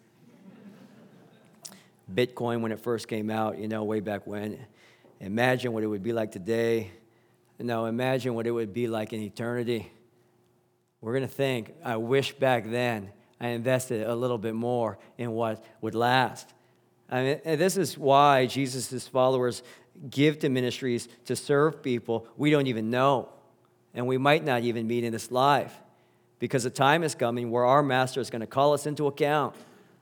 Bitcoin, 2.13 2.61
when 2.61 2.73
it 2.73 2.81
first 2.81 3.07
came 3.07 3.31
out, 3.31 3.59
you 3.59 3.69
know, 3.69 3.85
way 3.85 4.01
back 4.01 4.27
when. 4.27 4.59
Imagine 5.21 5.73
what 5.73 5.85
it 5.85 5.87
would 5.87 6.03
be 6.03 6.13
like 6.13 6.33
today. 6.33 6.91
No, 7.61 7.87
imagine 7.87 8.35
what 8.35 8.49
it 8.49 8.51
would 8.51 8.73
be 8.73 8.89
like 8.89 9.13
in 9.13 9.21
eternity. 9.21 9.93
We're 11.01 11.13
going 11.13 11.27
to 11.27 11.33
think, 11.33 11.73
I 11.85 11.97
wish 11.99 12.33
back 12.33 12.69
then 12.69 13.13
I 13.41 13.49
invested 13.49 14.05
a 14.05 14.15
little 14.15 14.39
bit 14.39 14.55
more 14.55 14.99
in 15.17 15.31
what 15.31 15.65
would 15.81 15.95
last. 15.95 16.53
I 17.11 17.23
mean, 17.23 17.41
this 17.45 17.77
is 17.77 17.97
why 17.97 18.47
Jesus' 18.47 19.09
followers 19.09 19.63
give 20.11 20.39
to 20.41 20.49
ministries 20.49 21.09
to 21.25 21.35
serve 21.35 21.83
people 21.83 22.27
we 22.37 22.51
don't 22.51 22.67
even 22.67 22.91
know, 22.91 23.29
and 23.95 24.07
we 24.07 24.19
might 24.19 24.45
not 24.45 24.63
even 24.63 24.87
meet 24.87 25.05
in 25.05 25.13
this 25.13 25.31
life 25.31 25.75
because 26.39 26.65
the 26.65 26.71
time 26.71 27.03
is 27.03 27.15
coming 27.15 27.51
where 27.51 27.65
our 27.65 27.83
master 27.83 28.21
is 28.21 28.31
going 28.31 28.41
to 28.41 28.47
call 28.47 28.73
us 28.73 28.87
into 28.87 29.07
account 29.07 29.57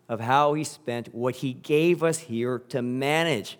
of 0.08 0.20
how 0.20 0.54
he 0.54 0.64
spent 0.64 1.14
what 1.14 1.36
he 1.36 1.52
gave 1.52 2.02
us 2.02 2.18
here 2.18 2.58
to 2.68 2.82
manage. 2.82 3.58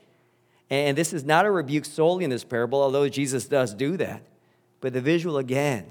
And 0.69 0.99
this 0.99 1.13
is 1.13 1.25
not 1.25 1.47
a 1.47 1.51
rebuke 1.51 1.85
solely 1.85 2.25
in 2.25 2.31
this 2.31 2.45
parable, 2.45 2.83
although 2.83 3.09
Jesus 3.09 3.47
does 3.47 3.73
do 3.73 3.97
that. 3.97 4.23
But 4.81 4.93
the 4.93 5.01
visual 5.01 5.39
again 5.39 5.87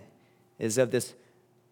is 0.60 0.78
of 0.78 0.92
this 0.92 1.16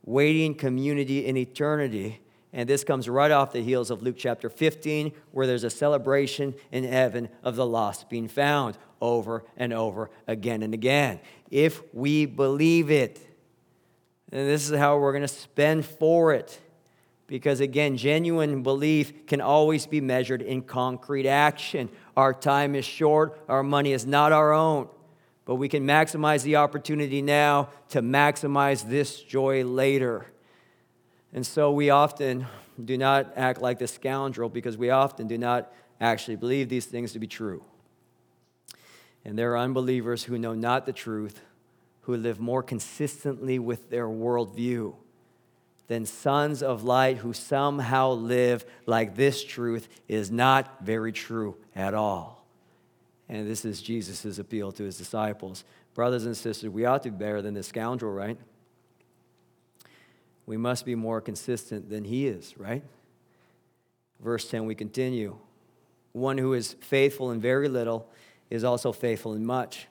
waiting 0.06 0.56
community 0.56 1.26
in 1.26 1.38
eternity. 1.38 2.20
And 2.54 2.70
this 2.70 2.84
comes 2.84 3.10
right 3.10 3.32
off 3.32 3.52
the 3.52 3.64
heels 3.64 3.90
of 3.90 4.04
Luke 4.04 4.16
chapter 4.18 4.48
15, 4.48 5.12
where 5.32 5.48
there's 5.48 5.64
a 5.64 5.72
celebration 5.72 6.54
in 6.72 6.84
heaven 6.84 7.30
of 7.44 7.56
the 7.56 7.66
lost 7.66 8.10
being 8.10 8.28
found 8.28 8.78
over 9.02 9.44
and 9.58 9.74
over 9.74 10.12
again 10.28 10.62
and 10.62 10.74
again. 10.74 11.20
If 11.50 11.82
we 11.94 12.28
believe 12.28 12.92
it, 12.92 13.20
and 14.32 14.48
this 14.48 14.70
is 14.70 14.78
how 14.78 14.98
we're 14.98 15.12
going 15.12 15.24
to 15.24 15.28
spend 15.28 15.86
for 15.86 16.34
it. 16.34 16.60
Because 17.28 17.60
again, 17.60 17.98
genuine 17.98 18.64
belief 18.64 19.26
can 19.28 19.42
always 19.42 19.88
be 19.88 20.02
measured 20.02 20.42
in 20.42 20.62
concrete 20.62 21.28
action. 21.28 21.90
Our 22.16 22.34
time 22.34 22.76
is 22.76 22.86
short, 22.86 23.40
our 23.48 23.64
money 23.64 23.94
is 23.94 24.06
not 24.06 24.32
our 24.32 24.54
own, 24.54 24.90
but 25.46 25.56
we 25.56 25.70
can 25.70 25.86
maximize 25.86 26.44
the 26.44 26.58
opportunity 26.58 27.22
now 27.22 27.70
to 27.90 28.02
maximize 28.02 28.88
this 28.88 29.22
joy 29.22 29.64
later. 29.64 30.28
And 31.34 31.46
so 31.46 31.72
we 31.72 31.90
often 31.90 32.46
do 32.84 32.98
not 32.98 33.34
act 33.36 33.62
like 33.62 33.80
the 33.80 33.88
scoundrel 33.88 34.50
because 34.50 34.78
we 34.78 34.92
often 34.92 35.28
do 35.28 35.38
not 35.38 35.74
actually 36.00 36.36
believe 36.36 36.70
these 36.70 36.86
things 36.86 37.14
to 37.14 37.20
be 37.20 37.28
true. 37.28 37.64
And 39.26 39.38
there 39.38 39.54
are 39.54 39.58
unbelievers 39.58 40.24
who 40.24 40.38
know 40.38 40.54
not 40.54 40.86
the 40.86 40.94
truth 40.94 41.42
who 42.02 42.18
live 42.18 42.40
more 42.40 42.62
consistently 42.62 43.58
with 43.58 43.90
their 43.90 44.08
worldview 44.08 44.94
than 45.88 46.06
sons 46.06 46.62
of 46.62 46.84
light 46.84 47.18
who 47.18 47.34
somehow 47.34 48.12
live 48.12 48.66
like 48.86 49.16
this 49.16 49.44
truth 49.44 49.88
is 50.08 50.30
not 50.30 50.84
very 50.84 51.12
true 51.12 51.56
at 51.76 51.94
all. 51.94 52.46
And 53.30 53.50
this 53.50 53.64
is 53.64 53.82
Jesus' 53.82 54.38
appeal 54.38 54.72
to 54.74 54.84
his 54.84 54.98
disciples. 54.98 55.64
Brothers 55.94 56.26
and 56.26 56.36
sisters, 56.36 56.70
we 56.70 56.86
ought 56.86 57.04
to 57.04 57.12
be 57.12 57.18
better 57.18 57.42
than 57.42 57.54
this 57.54 57.68
scoundrel, 57.68 58.12
right? 58.12 58.38
We 60.46 60.58
must 60.58 60.86
be 60.86 60.96
more 60.96 61.22
consistent 61.22 61.90
than 61.90 62.04
he 62.04 62.28
is, 62.28 62.58
right? 62.58 62.84
Verse 64.20 64.50
10, 64.50 64.66
we 64.66 64.76
continue. 64.76 65.38
One 66.12 66.38
who 66.38 66.54
is 66.54 66.74
faithful 66.82 67.32
in 67.32 67.42
very 67.42 67.68
little 67.68 68.08
is 68.50 68.64
also 68.64 68.92
faithful 68.92 69.34
in 69.34 69.46
much. 69.46 69.88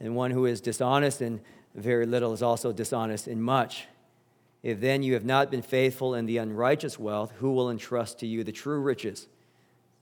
And 0.00 0.14
one 0.14 0.30
who 0.30 0.46
is 0.46 0.60
dishonest 0.60 1.22
in 1.22 1.40
very 1.74 2.06
little 2.06 2.32
is 2.32 2.42
also 2.42 2.72
dishonest 2.72 3.28
in 3.28 3.40
much. 3.40 3.86
If 4.62 4.80
then 4.80 5.02
you 5.02 5.14
have 5.14 5.24
not 5.24 5.50
been 5.50 5.62
faithful 5.62 6.14
in 6.14 6.26
the 6.26 6.38
unrighteous 6.38 6.98
wealth, 6.98 7.32
who 7.38 7.52
will 7.52 7.70
entrust 7.70 8.18
to 8.20 8.26
you 8.26 8.44
the 8.44 8.52
true 8.52 8.80
riches? 8.80 9.28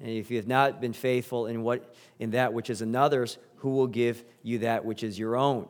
And 0.00 0.10
if 0.10 0.30
you 0.30 0.36
have 0.36 0.48
not 0.48 0.80
been 0.80 0.92
faithful 0.92 1.46
in, 1.46 1.62
what, 1.62 1.94
in 2.18 2.30
that 2.30 2.52
which 2.52 2.70
is 2.70 2.82
another's, 2.82 3.38
who 3.56 3.70
will 3.70 3.86
give 3.86 4.24
you 4.42 4.58
that 4.58 4.84
which 4.84 5.02
is 5.02 5.18
your 5.18 5.36
own? 5.36 5.68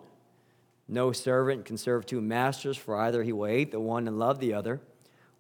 No 0.89 1.13
servant 1.13 1.65
can 1.65 1.77
serve 1.77 2.07
two 2.07 2.21
masters, 2.21 2.77
for 2.77 2.97
either 2.97 3.23
he 3.23 3.33
will 3.33 3.49
hate 3.49 3.73
the 3.73 3.81
one 3.81 4.07
and 4.07 4.19
love 4.19 4.39
the 4.39 4.55
other, 4.55 4.81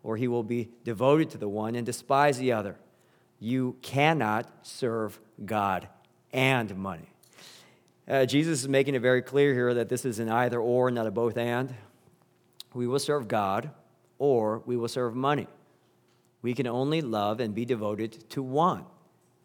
or 0.03 0.17
he 0.17 0.29
will 0.29 0.43
be 0.43 0.71
devoted 0.85 1.31
to 1.31 1.39
the 1.39 1.49
one 1.49 1.75
and 1.75 1.87
despise 1.87 2.39
the 2.39 2.53
other. 2.53 2.77
You 3.39 3.77
cannot 3.83 4.51
serve 4.63 5.21
God 5.45 5.89
and 6.33 6.77
money. 6.77 7.11
Uh, 8.09 8.25
Jesus 8.25 8.63
is 8.63 8.69
making 8.69 8.95
it 8.95 9.03
very 9.03 9.23
clear 9.23 9.53
here 9.53 9.75
that 9.75 9.89
this 9.89 10.05
is 10.05 10.19
an 10.19 10.29
either 10.29 10.61
or, 10.61 10.91
not 10.91 11.07
a 11.07 11.11
both 11.11 11.37
and. 11.37 11.75
We 12.73 12.87
will 12.87 12.99
serve 12.99 13.27
God 13.29 13.71
or 14.19 14.63
we 14.65 14.77
will 14.77 14.89
serve 14.89 15.15
money. 15.15 15.49
We 16.43 16.55
can 16.55 16.67
only 16.67 17.03
love 17.03 17.41
and 17.41 17.55
be 17.55 17.65
devoted 17.65 18.29
to 18.31 18.43
one, 18.43 18.85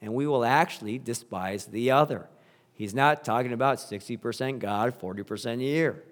and 0.02 0.14
we 0.14 0.28
will 0.28 0.46
actually 0.46 1.00
despise 1.00 1.66
the 1.66 1.92
other. 1.92 2.28
He's 2.74 2.94
not 2.94 3.24
talking 3.24 3.54
about 3.54 3.78
60% 3.78 4.60
God, 4.60 5.00
40% 5.00 5.60
a 5.60 5.64
year. 5.64 6.04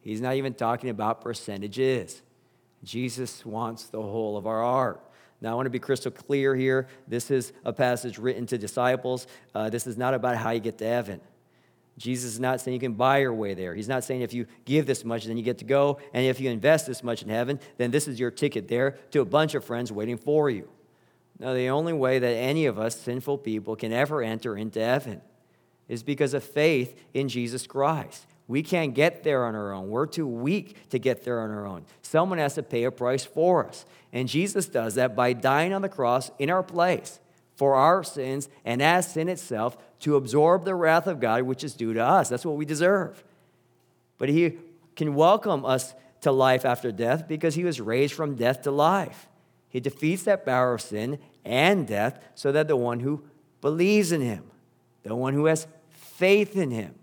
He's 0.00 0.20
not 0.20 0.34
even 0.36 0.54
talking 0.54 0.88
about 0.90 1.20
percentages. 1.20 2.22
Jesus 2.84 3.44
wants 3.44 3.84
the 3.84 4.00
whole 4.00 4.36
of 4.36 4.46
our 4.46 4.62
heart. 4.62 5.00
Now, 5.40 5.52
I 5.52 5.54
want 5.54 5.66
to 5.66 5.70
be 5.70 5.78
crystal 5.78 6.10
clear 6.10 6.54
here. 6.54 6.88
This 7.06 7.30
is 7.30 7.52
a 7.64 7.72
passage 7.72 8.18
written 8.18 8.46
to 8.46 8.56
disciples. 8.56 9.26
Uh, 9.54 9.68
this 9.68 9.86
is 9.86 9.96
not 9.98 10.14
about 10.14 10.36
how 10.36 10.50
you 10.50 10.60
get 10.60 10.78
to 10.78 10.86
heaven. 10.86 11.20
Jesus 11.98 12.34
is 12.34 12.40
not 12.40 12.60
saying 12.60 12.74
you 12.74 12.80
can 12.80 12.92
buy 12.92 13.18
your 13.18 13.34
way 13.34 13.54
there. 13.54 13.74
He's 13.74 13.88
not 13.88 14.04
saying 14.04 14.20
if 14.20 14.32
you 14.32 14.46
give 14.64 14.86
this 14.86 15.04
much, 15.04 15.24
then 15.24 15.36
you 15.36 15.42
get 15.42 15.58
to 15.58 15.64
go. 15.64 15.98
And 16.12 16.24
if 16.24 16.40
you 16.40 16.50
invest 16.50 16.86
this 16.86 17.02
much 17.02 17.22
in 17.22 17.28
heaven, 17.28 17.58
then 17.78 17.90
this 17.90 18.06
is 18.06 18.20
your 18.20 18.30
ticket 18.30 18.68
there 18.68 18.92
to 19.12 19.20
a 19.20 19.24
bunch 19.24 19.54
of 19.54 19.64
friends 19.64 19.90
waiting 19.90 20.18
for 20.18 20.50
you. 20.50 20.68
Now, 21.38 21.52
the 21.52 21.68
only 21.68 21.92
way 21.92 22.18
that 22.18 22.34
any 22.34 22.66
of 22.66 22.78
us 22.78 22.98
sinful 22.98 23.38
people 23.38 23.76
can 23.76 23.92
ever 23.92 24.22
enter 24.22 24.56
into 24.56 24.80
heaven 24.80 25.20
is 25.88 26.02
because 26.02 26.34
of 26.34 26.42
faith 26.42 26.98
in 27.14 27.28
Jesus 27.28 27.66
Christ. 27.66 28.26
We 28.48 28.62
can't 28.62 28.94
get 28.94 29.24
there 29.24 29.44
on 29.44 29.54
our 29.54 29.72
own. 29.72 29.88
We're 29.88 30.06
too 30.06 30.26
weak 30.26 30.88
to 30.90 30.98
get 30.98 31.24
there 31.24 31.40
on 31.40 31.50
our 31.50 31.66
own. 31.66 31.84
Someone 32.02 32.38
has 32.38 32.54
to 32.54 32.62
pay 32.62 32.84
a 32.84 32.92
price 32.92 33.24
for 33.24 33.66
us. 33.66 33.84
And 34.12 34.28
Jesus 34.28 34.68
does 34.68 34.94
that 34.94 35.16
by 35.16 35.32
dying 35.32 35.72
on 35.72 35.82
the 35.82 35.88
cross 35.88 36.30
in 36.38 36.48
our 36.48 36.62
place 36.62 37.18
for 37.56 37.74
our 37.74 38.04
sins 38.04 38.48
and 38.64 38.80
as 38.82 39.12
sin 39.12 39.28
itself 39.28 39.76
to 40.00 40.16
absorb 40.16 40.64
the 40.64 40.74
wrath 40.74 41.06
of 41.06 41.20
God 41.20 41.42
which 41.42 41.64
is 41.64 41.74
due 41.74 41.94
to 41.94 42.04
us. 42.04 42.28
That's 42.28 42.46
what 42.46 42.56
we 42.56 42.64
deserve. 42.64 43.24
But 44.18 44.28
he 44.28 44.58
can 44.94 45.14
welcome 45.14 45.64
us 45.64 45.94
to 46.20 46.30
life 46.30 46.64
after 46.64 46.92
death 46.92 47.26
because 47.26 47.54
he 47.54 47.64
was 47.64 47.80
raised 47.80 48.14
from 48.14 48.36
death 48.36 48.62
to 48.62 48.70
life. 48.70 49.28
He 49.68 49.80
defeats 49.80 50.22
that 50.24 50.46
power 50.46 50.74
of 50.74 50.80
sin 50.80 51.18
and 51.44 51.86
death 51.86 52.22
so 52.34 52.52
that 52.52 52.68
the 52.68 52.76
one 52.76 53.00
who 53.00 53.22
believes 53.60 54.12
in 54.12 54.20
him, 54.20 54.44
the 55.02 55.14
one 55.16 55.34
who 55.34 55.46
has 55.46 55.66
faith 56.16 56.56
in 56.56 56.70
him, 56.70 56.94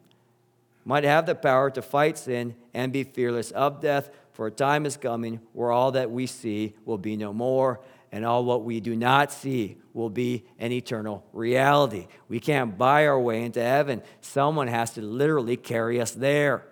might 0.86 1.04
have 1.04 1.26
the 1.26 1.36
power 1.36 1.70
to 1.72 1.82
fight 1.82 2.18
sin 2.18 2.56
and 2.74 2.92
be 2.92 3.04
fearless 3.04 3.52
of 3.52 3.80
death. 3.80 4.10
For 4.34 4.48
a 4.48 4.52
time 4.52 4.86
is 4.86 4.98
coming 4.98 5.40
where 5.54 5.72
all 5.72 5.92
that 5.92 6.12
we 6.12 6.26
see 6.26 6.74
will 6.86 6.98
be 6.98 7.16
no 7.16 7.32
more, 7.32 7.80
and 8.12 8.26
all 8.26 8.44
what 8.44 8.64
we 8.64 8.80
do 8.80 8.96
not 8.96 9.32
see 9.32 9.78
will 9.94 10.10
be 10.10 10.44
an 10.60 10.72
eternal 10.72 11.24
reality. 11.34 12.08
We 12.28 12.40
can't 12.40 12.78
buy 12.78 13.08
our 13.08 13.20
way 13.20 13.44
into 13.44 13.62
heaven. 13.62 14.02
Someone 14.22 14.68
has 14.68 14.92
to 14.92 15.02
literally 15.02 15.58
carry 15.58 16.02
us 16.02 16.12
there. 16.12 16.66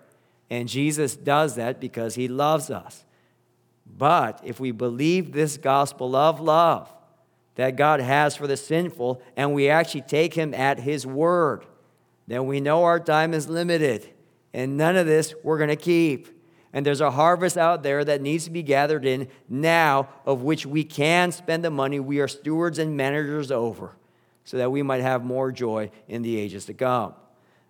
And 0.50 0.68
Jesus 0.68 1.16
does 1.16 1.54
that 1.54 1.80
because 1.80 2.16
he 2.16 2.28
loves 2.28 2.70
us. 2.70 3.04
But 3.86 4.40
if 4.44 4.60
we 4.60 4.72
believe 4.72 5.32
this 5.32 5.56
gospel 5.56 6.14
of 6.16 6.40
love 6.40 6.92
that 7.54 7.76
God 7.76 8.00
has 8.00 8.36
for 8.36 8.46
the 8.46 8.56
sinful, 8.56 9.22
and 9.36 9.54
we 9.54 9.68
actually 9.68 10.02
take 10.02 10.34
him 10.34 10.52
at 10.54 10.80
his 10.80 11.06
word, 11.06 11.64
then 12.26 12.46
we 12.46 12.60
know 12.60 12.84
our 12.84 13.00
time 13.00 13.34
is 13.34 13.48
limited. 13.48 14.08
And 14.54 14.76
none 14.76 14.96
of 14.96 15.06
this 15.06 15.34
we're 15.42 15.58
going 15.58 15.70
to 15.70 15.76
keep. 15.76 16.28
And 16.72 16.86
there's 16.86 17.00
a 17.00 17.10
harvest 17.10 17.58
out 17.58 17.82
there 17.82 18.04
that 18.04 18.22
needs 18.22 18.44
to 18.44 18.50
be 18.50 18.62
gathered 18.62 19.04
in 19.04 19.28
now, 19.48 20.08
of 20.24 20.42
which 20.42 20.64
we 20.64 20.84
can 20.84 21.32
spend 21.32 21.64
the 21.64 21.70
money 21.70 22.00
we 22.00 22.20
are 22.20 22.28
stewards 22.28 22.78
and 22.78 22.96
managers 22.96 23.50
over, 23.50 23.94
so 24.44 24.56
that 24.56 24.72
we 24.72 24.82
might 24.82 25.02
have 25.02 25.22
more 25.22 25.52
joy 25.52 25.90
in 26.08 26.22
the 26.22 26.38
ages 26.38 26.64
to 26.66 26.74
come. 26.74 27.14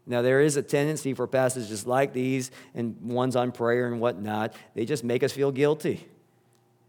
Now, 0.06 0.22
there 0.22 0.40
is 0.40 0.56
a 0.56 0.62
tendency 0.62 1.14
for 1.14 1.26
passages 1.26 1.86
like 1.86 2.12
these 2.12 2.50
and 2.74 3.00
ones 3.00 3.36
on 3.36 3.52
prayer 3.52 3.86
and 3.86 4.00
whatnot, 4.00 4.54
they 4.74 4.84
just 4.84 5.04
make 5.04 5.22
us 5.22 5.32
feel 5.32 5.52
guilty. 5.52 6.06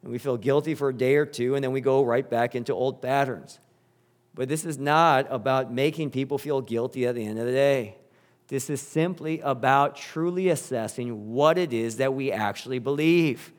And 0.04 0.12
we 0.12 0.18
feel 0.18 0.38
guilty 0.38 0.76
for 0.76 0.90
a 0.90 0.94
day 0.94 1.16
or 1.16 1.26
two, 1.26 1.56
and 1.56 1.64
then 1.64 1.72
we 1.72 1.82
go 1.82 2.04
right 2.04 2.28
back 2.28 2.56
into 2.56 2.74
old 2.74 3.02
patterns. 3.02 3.60
But 4.36 4.50
this 4.50 4.66
is 4.66 4.78
not 4.78 5.28
about 5.30 5.72
making 5.72 6.12
people 6.12 6.38
feel 6.38 6.62
guilty 6.62 7.06
at 7.06 7.16
the 7.16 7.26
end 7.26 7.40
of 7.40 7.46
the 7.46 7.52
day. 7.52 7.98
This 8.48 8.70
is 8.70 8.82
simply 8.82 9.40
about 9.42 9.96
truly 9.96 10.50
assessing 10.50 11.34
what 11.34 11.58
it 11.58 11.72
is 11.72 11.98
that 11.98 12.14
we 12.14 12.32
actually 12.32 12.80
believe. 12.80 13.54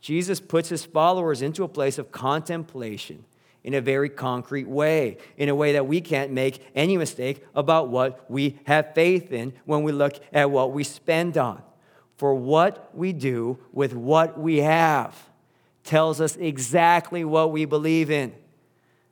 Jesus 0.00 0.38
puts 0.38 0.68
his 0.68 0.84
followers 0.84 1.42
into 1.42 1.64
a 1.64 1.68
place 1.68 1.98
of 1.98 2.12
contemplation 2.12 3.24
in 3.64 3.74
a 3.74 3.80
very 3.80 4.08
concrete 4.08 4.68
way, 4.68 5.18
in 5.36 5.48
a 5.48 5.54
way 5.54 5.72
that 5.72 5.86
we 5.86 6.00
can't 6.00 6.30
make 6.30 6.64
any 6.76 6.96
mistake 6.96 7.44
about 7.54 7.88
what 7.88 8.30
we 8.30 8.58
have 8.64 8.94
faith 8.94 9.32
in 9.32 9.52
when 9.64 9.82
we 9.82 9.90
look 9.90 10.14
at 10.32 10.50
what 10.50 10.72
we 10.72 10.84
spend 10.84 11.36
on. 11.36 11.60
For 12.16 12.34
what 12.34 12.90
we 12.94 13.12
do 13.12 13.58
with 13.72 13.92
what 13.92 14.38
we 14.38 14.58
have 14.58 15.16
tells 15.82 16.20
us 16.20 16.36
exactly 16.36 17.24
what 17.24 17.50
we 17.50 17.64
believe 17.64 18.10
in. 18.10 18.32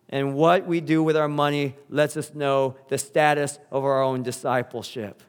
And 0.09 0.35
what 0.35 0.67
we 0.67 0.81
do 0.81 1.03
with 1.03 1.17
our 1.17 1.29
money 1.29 1.77
lets 1.89 2.17
us 2.17 2.35
know 2.35 2.77
the 2.89 2.99
status 2.99 3.59
of 3.71 3.85
our 3.85 4.03
own 4.03 4.23
discipleship. 4.23 5.23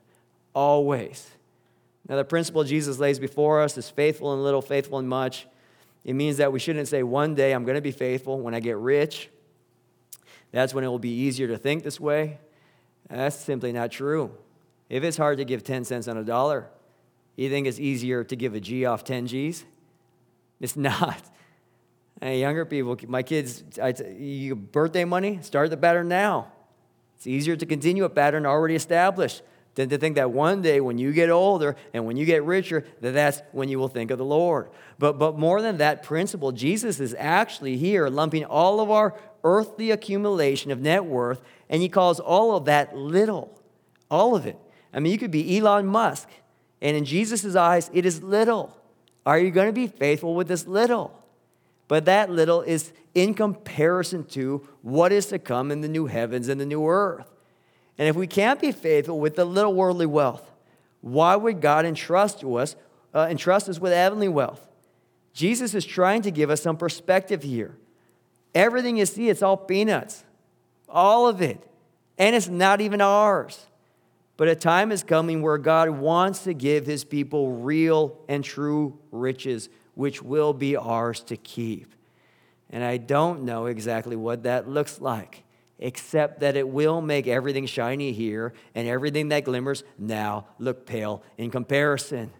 Always. 0.53 1.29
Now, 2.07 2.17
the 2.17 2.25
principle 2.25 2.63
Jesus 2.63 2.99
lays 2.99 3.17
before 3.17 3.61
us 3.61 3.77
is 3.77 3.89
faithful 3.89 4.33
in 4.33 4.43
little, 4.43 4.61
faithful 4.61 4.99
in 4.99 5.07
much. 5.07 5.47
It 6.03 6.13
means 6.13 6.37
that 6.37 6.53
we 6.53 6.59
shouldn't 6.59 6.87
say, 6.87 7.01
one 7.01 7.33
day 7.33 7.51
I'm 7.53 7.63
going 7.63 7.75
to 7.75 7.81
be 7.81 7.91
faithful 7.91 8.39
when 8.39 8.53
I 8.53 8.59
get 8.59 8.77
rich. 8.77 9.29
That's 10.51 10.73
when 10.73 10.83
it 10.83 10.87
will 10.87 10.99
be 10.99 11.09
easier 11.09 11.47
to 11.47 11.57
think 11.57 11.83
this 11.83 11.99
way. 11.99 12.39
That's 13.09 13.35
simply 13.35 13.71
not 13.71 13.91
true. 13.91 14.31
If 14.89 15.03
it's 15.03 15.17
hard 15.17 15.39
to 15.39 15.45
give 15.45 15.63
10 15.63 15.83
cents 15.83 16.07
on 16.07 16.17
a 16.17 16.23
dollar, 16.23 16.67
you 17.35 17.49
think 17.49 17.67
it's 17.67 17.79
easier 17.79 18.23
to 18.23 18.35
give 18.35 18.53
a 18.53 18.59
G 18.59 18.85
off 18.85 19.03
10 19.03 19.27
G's? 19.27 19.65
It's 20.59 20.75
not. 20.77 21.21
And 22.21 22.39
younger 22.39 22.65
people, 22.65 22.97
my 23.07 23.23
kids, 23.23 23.63
I, 23.81 23.93
you 24.17 24.55
birthday 24.55 25.03
money, 25.03 25.39
start 25.41 25.69
the 25.69 25.77
pattern 25.77 26.07
now. 26.07 26.51
It's 27.17 27.27
easier 27.27 27.55
to 27.55 27.65
continue 27.65 28.03
a 28.03 28.09
pattern 28.09 28.45
already 28.45 28.75
established 28.75 29.41
than 29.75 29.89
to 29.89 29.97
think 29.97 30.15
that 30.15 30.31
one 30.31 30.61
day 30.61 30.79
when 30.79 30.97
you 30.97 31.11
get 31.11 31.29
older 31.29 31.75
and 31.93 32.05
when 32.05 32.15
you 32.15 32.25
get 32.25 32.43
richer, 32.43 32.85
that 33.01 33.11
that's 33.11 33.41
when 33.51 33.67
you 33.67 33.77
will 33.77 33.89
think 33.89 34.09
of 34.09 34.17
the 34.17 34.25
Lord. 34.25 34.69
But, 34.97 35.19
but 35.19 35.37
more 35.37 35.61
than 35.61 35.77
that 35.77 36.03
principle, 36.03 36.53
Jesus 36.53 36.99
is 36.99 37.13
actually 37.19 37.77
here 37.77 38.07
lumping 38.07 38.45
all 38.45 38.79
of 38.79 38.89
our 38.89 39.19
earthly 39.43 39.91
accumulation 39.91 40.71
of 40.71 40.79
net 40.79 41.05
worth, 41.05 41.41
and 41.69 41.81
he 41.81 41.89
calls 41.89 42.19
all 42.19 42.55
of 42.55 42.65
that 42.65 42.95
little. 42.95 43.61
All 44.09 44.35
of 44.35 44.45
it. 44.45 44.57
I 44.93 44.99
mean, 44.99 45.11
you 45.11 45.17
could 45.17 45.31
be 45.31 45.57
Elon 45.57 45.85
Musk, 45.85 46.29
and 46.81 46.95
in 46.95 47.03
Jesus' 47.03 47.55
eyes, 47.55 47.91
it 47.93 48.05
is 48.05 48.23
little. 48.23 48.77
Are 49.25 49.37
you 49.37 49.51
going 49.51 49.67
to 49.67 49.73
be 49.73 49.87
faithful 49.87 50.35
with 50.35 50.47
this 50.47 50.65
little? 50.65 51.21
But 51.87 52.05
that 52.05 52.29
little 52.29 52.61
is 52.61 52.93
in 53.13 53.33
comparison 53.33 54.25
to 54.25 54.67
what 54.81 55.11
is 55.11 55.27
to 55.27 55.39
come 55.39 55.71
in 55.71 55.81
the 55.81 55.87
new 55.87 56.07
heavens 56.07 56.47
and 56.47 56.59
the 56.59 56.65
new 56.65 56.87
earth. 56.87 57.29
And 57.97 58.07
if 58.07 58.15
we 58.15 58.27
can't 58.27 58.59
be 58.59 58.71
faithful 58.71 59.19
with 59.19 59.35
the 59.35 59.45
little 59.45 59.73
worldly 59.73 60.05
wealth, 60.05 60.51
why 61.01 61.35
would 61.35 61.61
God 61.61 61.85
entrust 61.85 62.41
to 62.41 62.55
us, 62.55 62.75
uh, 63.13 63.27
entrust 63.29 63.69
us 63.69 63.79
with 63.79 63.93
heavenly 63.93 64.27
wealth? 64.27 64.67
Jesus 65.33 65.73
is 65.73 65.85
trying 65.85 66.21
to 66.23 66.31
give 66.31 66.49
us 66.49 66.61
some 66.61 66.77
perspective 66.77 67.43
here. 67.43 67.75
Everything 68.53 68.97
you 68.97 69.05
see, 69.05 69.29
it's 69.29 69.43
all 69.43 69.57
peanuts, 69.57 70.23
all 70.89 71.27
of 71.27 71.41
it. 71.41 71.61
And 72.17 72.35
it's 72.35 72.47
not 72.47 72.81
even 72.81 73.01
ours. 73.01 73.67
But 74.37 74.47
a 74.47 74.55
time 74.55 74.91
is 74.91 75.03
coming 75.03 75.41
where 75.41 75.57
God 75.57 75.89
wants 75.89 76.43
to 76.43 76.53
give 76.53 76.85
his 76.85 77.03
people 77.03 77.51
real 77.51 78.17
and 78.27 78.43
true 78.43 78.97
riches, 79.11 79.69
which 79.95 80.21
will 80.21 80.53
be 80.53 80.77
ours 80.77 81.21
to 81.21 81.35
keep. 81.37 81.93
And 82.69 82.83
I 82.83 82.97
don't 82.97 83.43
know 83.43 83.65
exactly 83.65 84.15
what 84.15 84.43
that 84.43 84.69
looks 84.69 85.01
like 85.01 85.45
except 85.79 86.39
that 86.39 86.55
it 86.55 86.67
will 86.67 87.01
make 87.01 87.27
everything 87.27 87.65
shiny 87.65 88.11
here 88.11 88.53
and 88.73 88.87
everything 88.87 89.29
that 89.29 89.43
glimmers 89.43 89.83
now 89.97 90.47
look 90.57 90.85
pale 90.85 91.23
in 91.37 91.51
comparison. 91.51 92.31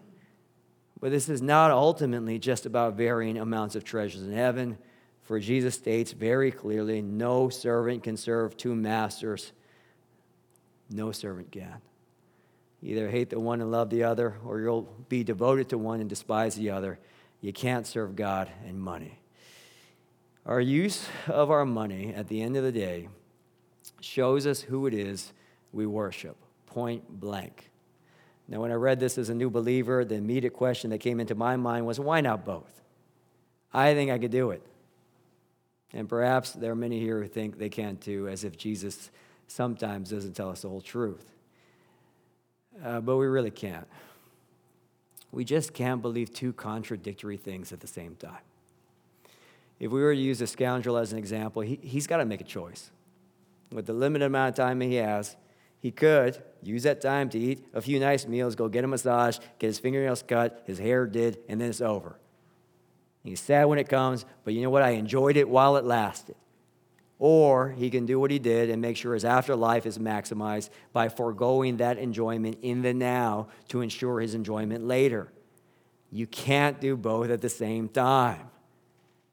But 1.00 1.10
this 1.10 1.28
is 1.28 1.42
not 1.42 1.70
ultimately 1.70 2.38
just 2.38 2.64
about 2.64 2.94
varying 2.94 3.36
amounts 3.36 3.76
of 3.76 3.84
treasures 3.84 4.22
in 4.22 4.32
heaven, 4.32 4.78
for 5.22 5.38
Jesus 5.38 5.74
states 5.74 6.12
very 6.12 6.50
clearly 6.50 7.02
no 7.02 7.48
servant 7.48 8.02
can 8.02 8.16
serve 8.16 8.56
two 8.56 8.74
masters. 8.74 9.52
No 10.90 11.12
servant 11.12 11.50
can. 11.50 11.80
Either 12.82 13.10
hate 13.10 13.30
the 13.30 13.40
one 13.40 13.60
and 13.60 13.70
love 13.70 13.90
the 13.90 14.04
other, 14.04 14.36
or 14.44 14.60
you'll 14.60 14.88
be 15.08 15.24
devoted 15.24 15.68
to 15.70 15.78
one 15.78 16.00
and 16.00 16.08
despise 16.08 16.54
the 16.54 16.70
other. 16.70 16.98
You 17.40 17.52
can't 17.52 17.86
serve 17.86 18.16
God 18.16 18.50
and 18.66 18.80
money. 18.80 19.18
Our 20.44 20.60
use 20.60 21.08
of 21.26 21.50
our 21.50 21.64
money 21.64 22.14
at 22.14 22.28
the 22.28 22.40
end 22.40 22.56
of 22.56 22.62
the 22.62 22.72
day 22.72 23.08
shows 24.00 24.46
us 24.46 24.60
who 24.60 24.86
it 24.86 24.94
is 24.94 25.32
we 25.72 25.86
worship, 25.86 26.36
point 26.66 27.20
blank. 27.20 27.70
Now, 28.48 28.60
when 28.60 28.70
I 28.70 28.74
read 28.74 29.00
this 29.00 29.18
as 29.18 29.28
a 29.28 29.34
new 29.34 29.50
believer, 29.50 30.04
the 30.04 30.14
immediate 30.14 30.52
question 30.52 30.90
that 30.90 30.98
came 30.98 31.18
into 31.18 31.34
my 31.34 31.56
mind 31.56 31.86
was 31.86 31.98
why 31.98 32.20
not 32.20 32.44
both? 32.44 32.82
I 33.74 33.94
think 33.94 34.10
I 34.10 34.18
could 34.18 34.30
do 34.30 34.50
it. 34.50 34.62
And 35.92 36.08
perhaps 36.08 36.52
there 36.52 36.72
are 36.72 36.76
many 36.76 37.00
here 37.00 37.20
who 37.20 37.28
think 37.28 37.58
they 37.58 37.68
can't 37.68 38.00
too, 38.00 38.28
as 38.28 38.44
if 38.44 38.56
Jesus 38.56 39.10
sometimes 39.48 40.10
doesn't 40.10 40.34
tell 40.34 40.50
us 40.50 40.62
the 40.62 40.68
whole 40.68 40.80
truth. 40.80 41.32
Uh, 42.84 43.00
but 43.00 43.16
we 43.16 43.26
really 43.26 43.50
can't. 43.50 43.86
We 45.36 45.44
just 45.44 45.74
can't 45.74 46.00
believe 46.00 46.32
two 46.32 46.54
contradictory 46.54 47.36
things 47.36 47.70
at 47.70 47.80
the 47.80 47.86
same 47.86 48.16
time. 48.16 48.40
If 49.78 49.90
we 49.90 50.00
were 50.00 50.14
to 50.14 50.18
use 50.18 50.40
a 50.40 50.46
scoundrel 50.46 50.96
as 50.96 51.12
an 51.12 51.18
example, 51.18 51.60
he, 51.60 51.78
he's 51.82 52.06
got 52.06 52.16
to 52.16 52.24
make 52.24 52.40
a 52.40 52.44
choice 52.44 52.90
with 53.70 53.84
the 53.84 53.92
limited 53.92 54.24
amount 54.24 54.48
of 54.48 54.54
time 54.54 54.80
he 54.80 54.94
has, 54.94 55.36
he 55.78 55.90
could 55.90 56.42
use 56.62 56.84
that 56.84 57.02
time 57.02 57.28
to 57.28 57.38
eat 57.38 57.66
a 57.74 57.82
few 57.82 58.00
nice 58.00 58.26
meals, 58.26 58.54
go 58.54 58.66
get 58.70 58.82
a 58.82 58.88
massage, 58.88 59.36
get 59.58 59.66
his 59.66 59.78
fingernails 59.78 60.22
cut, 60.22 60.62
his 60.64 60.78
hair 60.78 61.06
did, 61.06 61.36
and 61.50 61.60
then 61.60 61.68
it's 61.68 61.82
over. 61.82 62.18
He's 63.22 63.38
sad 63.38 63.66
when 63.66 63.78
it 63.78 63.90
comes, 63.90 64.24
but 64.42 64.54
you 64.54 64.62
know 64.62 64.70
what? 64.70 64.82
I 64.82 64.92
enjoyed 64.92 65.36
it 65.36 65.50
while 65.50 65.76
it 65.76 65.84
lasted. 65.84 66.36
Or 67.18 67.70
he 67.70 67.88
can 67.88 68.04
do 68.04 68.20
what 68.20 68.30
he 68.30 68.38
did 68.38 68.68
and 68.68 68.82
make 68.82 68.96
sure 68.96 69.14
his 69.14 69.24
afterlife 69.24 69.86
is 69.86 69.98
maximized 69.98 70.68
by 70.92 71.08
foregoing 71.08 71.78
that 71.78 71.98
enjoyment 71.98 72.58
in 72.62 72.82
the 72.82 72.92
now 72.92 73.48
to 73.68 73.80
ensure 73.80 74.20
his 74.20 74.34
enjoyment 74.34 74.86
later. 74.86 75.32
You 76.10 76.26
can't 76.26 76.80
do 76.80 76.96
both 76.96 77.30
at 77.30 77.40
the 77.40 77.48
same 77.48 77.88
time. 77.88 78.50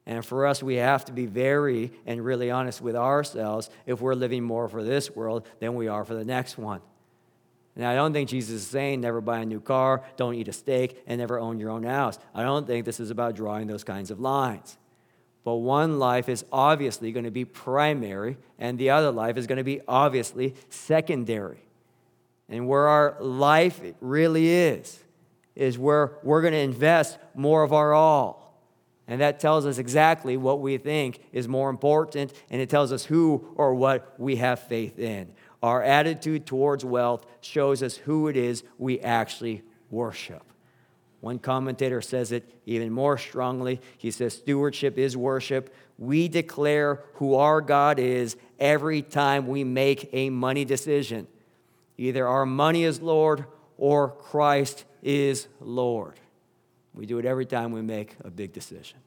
And 0.06 0.24
for 0.24 0.46
us, 0.46 0.62
we 0.62 0.76
have 0.76 1.04
to 1.06 1.12
be 1.12 1.26
very 1.26 1.92
and 2.06 2.24
really 2.24 2.50
honest 2.50 2.80
with 2.80 2.96
ourselves 2.96 3.70
if 3.86 4.00
we're 4.00 4.14
living 4.14 4.42
more 4.44 4.68
for 4.68 4.82
this 4.82 5.10
world 5.10 5.46
than 5.60 5.74
we 5.74 5.88
are 5.88 6.04
for 6.04 6.14
the 6.14 6.24
next 6.24 6.58
one. 6.58 6.80
Now, 7.76 7.90
I 7.90 7.94
don't 7.94 8.12
think 8.12 8.28
Jesus 8.28 8.62
is 8.62 8.66
saying 8.66 9.00
never 9.00 9.20
buy 9.20 9.40
a 9.40 9.46
new 9.46 9.60
car, 9.60 10.02
don't 10.16 10.34
eat 10.34 10.46
a 10.48 10.52
steak, 10.52 11.02
and 11.06 11.18
never 11.18 11.40
own 11.40 11.58
your 11.58 11.70
own 11.70 11.82
house. 11.82 12.18
I 12.34 12.42
don't 12.42 12.66
think 12.66 12.84
this 12.84 13.00
is 13.00 13.10
about 13.10 13.34
drawing 13.34 13.66
those 13.66 13.82
kinds 13.82 14.10
of 14.10 14.20
lines. 14.20 14.78
But 15.44 15.56
one 15.56 15.98
life 15.98 16.28
is 16.30 16.44
obviously 16.50 17.12
going 17.12 17.24
to 17.24 17.30
be 17.30 17.44
primary, 17.44 18.38
and 18.58 18.78
the 18.78 18.90
other 18.90 19.10
life 19.10 19.36
is 19.36 19.46
going 19.46 19.58
to 19.58 19.64
be 19.64 19.82
obviously 19.86 20.54
secondary. 20.70 21.60
And 22.48 22.66
where 22.66 22.88
our 22.88 23.16
life 23.20 23.80
really 24.00 24.48
is, 24.48 24.98
is 25.54 25.78
where 25.78 26.18
we're 26.22 26.40
going 26.40 26.54
to 26.54 26.58
invest 26.58 27.18
more 27.34 27.62
of 27.62 27.72
our 27.72 27.92
all. 27.92 28.58
And 29.06 29.20
that 29.20 29.38
tells 29.38 29.66
us 29.66 29.76
exactly 29.76 30.38
what 30.38 30.60
we 30.60 30.78
think 30.78 31.20
is 31.30 31.46
more 31.46 31.68
important, 31.68 32.32
and 32.48 32.60
it 32.62 32.70
tells 32.70 32.90
us 32.90 33.04
who 33.04 33.46
or 33.54 33.74
what 33.74 34.14
we 34.18 34.36
have 34.36 34.60
faith 34.60 34.98
in. 34.98 35.30
Our 35.62 35.82
attitude 35.82 36.46
towards 36.46 36.86
wealth 36.86 37.26
shows 37.42 37.82
us 37.82 37.96
who 37.96 38.28
it 38.28 38.36
is 38.36 38.64
we 38.78 39.00
actually 39.00 39.62
worship. 39.90 40.42
One 41.24 41.38
commentator 41.38 42.02
says 42.02 42.32
it 42.32 42.44
even 42.66 42.92
more 42.92 43.16
strongly. 43.16 43.80
He 43.96 44.10
says, 44.10 44.34
Stewardship 44.34 44.98
is 44.98 45.16
worship. 45.16 45.74
We 45.96 46.28
declare 46.28 47.00
who 47.14 47.36
our 47.36 47.62
God 47.62 47.98
is 47.98 48.36
every 48.60 49.00
time 49.00 49.46
we 49.46 49.64
make 49.64 50.10
a 50.12 50.28
money 50.28 50.66
decision. 50.66 51.26
Either 51.96 52.28
our 52.28 52.44
money 52.44 52.84
is 52.84 53.00
Lord 53.00 53.46
or 53.78 54.10
Christ 54.10 54.84
is 55.02 55.48
Lord. 55.62 56.20
We 56.92 57.06
do 57.06 57.18
it 57.18 57.24
every 57.24 57.46
time 57.46 57.72
we 57.72 57.80
make 57.80 58.16
a 58.22 58.30
big 58.30 58.52
decision. 58.52 58.98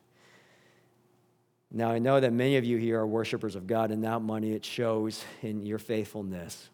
Now, 1.71 1.91
I 1.91 1.99
know 1.99 2.19
that 2.19 2.33
many 2.33 2.57
of 2.57 2.65
you 2.65 2.77
here 2.77 2.99
are 2.99 3.05
worshipers 3.05 3.55
of 3.55 3.67
God, 3.67 3.91
and 3.91 4.03
that 4.03 4.23
money, 4.23 4.53
it 4.53 4.65
shows 4.65 5.23
in 5.43 5.67
your 5.67 5.77
faithfulness. 5.77 6.67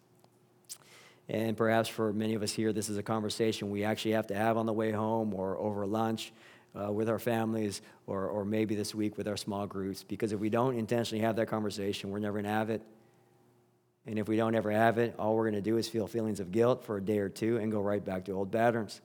And 1.29 1.55
perhaps 1.55 1.87
for 1.87 2.11
many 2.11 2.33
of 2.33 2.43
us 2.43 2.51
here, 2.51 2.73
this 2.73 2.89
is 2.89 2.97
a 2.97 3.03
conversation 3.03 3.69
we 3.69 3.83
actually 3.83 4.11
have 4.11 4.27
to 4.27 4.35
have 4.35 4.57
on 4.57 4.65
the 4.65 4.73
way 4.73 4.91
home 4.91 5.33
or 5.33 5.57
over 5.57 5.85
lunch 5.85 6.33
uh, 6.75 6.91
with 6.91 7.09
our 7.09 7.19
families 7.19 7.81
or, 8.07 8.27
or 8.27 8.43
maybe 8.43 8.75
this 8.75 8.93
week 8.93 9.17
with 9.17 9.27
our 9.27 9.37
small 9.37 9.65
groups. 9.65 10.03
Because 10.03 10.33
if 10.33 10.39
we 10.39 10.49
don't 10.49 10.77
intentionally 10.77 11.23
have 11.23 11.35
that 11.37 11.47
conversation, 11.47 12.11
we're 12.11 12.19
never 12.19 12.33
going 12.33 12.45
to 12.45 12.49
have 12.49 12.69
it. 12.69 12.81
And 14.05 14.19
if 14.19 14.27
we 14.27 14.35
don't 14.35 14.53
ever 14.53 14.71
have 14.71 14.97
it, 14.97 15.15
all 15.17 15.35
we're 15.35 15.49
going 15.49 15.53
to 15.53 15.61
do 15.61 15.77
is 15.77 15.87
feel 15.87 16.07
feelings 16.07 16.41
of 16.41 16.51
guilt 16.51 16.83
for 16.83 16.97
a 16.97 17.01
day 17.01 17.19
or 17.19 17.29
two 17.29 17.57
and 17.57 17.71
go 17.71 17.79
right 17.79 18.03
back 18.03 18.25
to 18.25 18.33
old 18.33 18.51
patterns. 18.51 18.99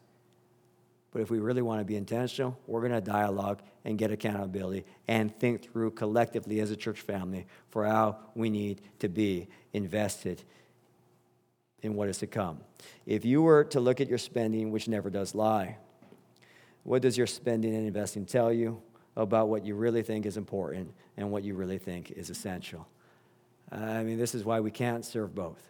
But 1.13 1.23
if 1.23 1.31
we 1.31 1.39
really 1.39 1.63
want 1.63 1.81
to 1.81 1.85
be 1.85 1.97
intentional, 1.97 2.59
we're 2.67 2.81
going 2.81 2.93
to 2.93 3.01
dialogue 3.01 3.61
and 3.85 3.97
get 3.97 4.11
accountability 4.11 4.85
and 5.07 5.35
think 5.39 5.71
through 5.71 5.93
collectively 5.93 6.61
as 6.61 6.71
a 6.71 6.77
church 6.77 7.01
family 7.01 7.47
for 7.71 7.87
how 7.87 8.19
we 8.35 8.51
need 8.51 8.83
to 8.99 9.09
be 9.09 9.49
invested 9.73 10.43
in 11.83 11.95
what 11.95 12.09
is 12.09 12.19
to 12.19 12.27
come. 12.27 12.59
If 13.07 13.25
you 13.25 13.43
were 13.43 13.65
to 13.65 13.81
look 13.81 14.01
at 14.01 14.09
your 14.09 14.19
spending, 14.19 14.71
which 14.71 14.89
never 14.89 15.11
does 15.11 15.35
lie, 15.35 15.77
what 16.83 17.03
does 17.03 17.17
your 17.17 17.27
spending 17.27 17.75
and 17.75 17.87
investing 17.87 18.25
tell 18.25 18.53
you 18.53 18.81
about 19.17 19.49
what 19.49 19.65
you 19.65 19.75
really 19.75 20.03
think 20.03 20.27
is 20.27 20.37
important 20.37 20.93
and 21.17 21.31
what 21.31 21.45
you 21.45 21.55
really 21.55 21.79
think 21.79 22.11
is 22.13 22.31
essential? 22.31 22.87
I 23.71 24.03
mean, 24.03 24.19
this 24.19 24.35
is 24.35 24.45
why 24.45 24.61
we 24.61 24.71
can't 24.71 25.05
serve 25.05 25.35
both 25.35 25.63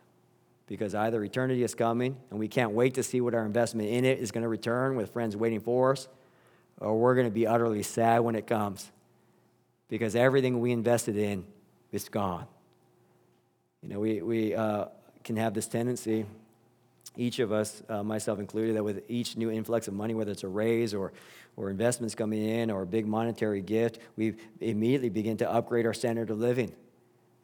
because 0.68 0.94
either 0.94 1.24
eternity 1.24 1.62
is 1.62 1.74
coming 1.74 2.16
and 2.30 2.38
we 2.38 2.46
can't 2.46 2.72
wait 2.72 2.94
to 2.94 3.02
see 3.02 3.20
what 3.20 3.34
our 3.34 3.44
investment 3.44 3.88
in 3.88 4.04
it 4.04 4.18
is 4.18 4.30
going 4.30 4.42
to 4.42 4.48
return 4.48 4.96
with 4.96 5.12
friends 5.12 5.36
waiting 5.36 5.60
for 5.60 5.92
us, 5.92 6.08
or 6.78 6.96
we're 6.96 7.14
going 7.14 7.26
to 7.26 7.32
be 7.32 7.46
utterly 7.46 7.82
sad 7.82 8.20
when 8.20 8.34
it 8.36 8.46
comes 8.46 8.92
because 9.88 10.14
everything 10.14 10.60
we 10.60 10.70
invested 10.70 11.16
in 11.16 11.44
is 11.90 12.08
gone. 12.08 12.46
You 13.82 13.88
know, 13.88 14.00
we, 14.00 14.20
we 14.20 14.54
uh, 14.54 14.86
can 15.28 15.36
have 15.36 15.52
this 15.52 15.68
tendency, 15.68 16.24
each 17.14 17.38
of 17.38 17.52
us, 17.52 17.82
uh, 17.90 18.02
myself 18.02 18.38
included, 18.38 18.74
that 18.76 18.82
with 18.82 19.02
each 19.08 19.36
new 19.36 19.50
influx 19.50 19.86
of 19.86 19.92
money, 19.92 20.14
whether 20.14 20.32
it's 20.32 20.42
a 20.42 20.48
raise 20.48 20.94
or, 20.94 21.12
or 21.54 21.68
investments 21.68 22.14
coming 22.14 22.42
in 22.42 22.70
or 22.70 22.82
a 22.82 22.86
big 22.86 23.06
monetary 23.06 23.60
gift, 23.60 23.98
we 24.16 24.34
immediately 24.60 25.10
begin 25.10 25.36
to 25.36 25.50
upgrade 25.50 25.84
our 25.84 25.92
standard 25.92 26.30
of 26.30 26.38
living. 26.38 26.72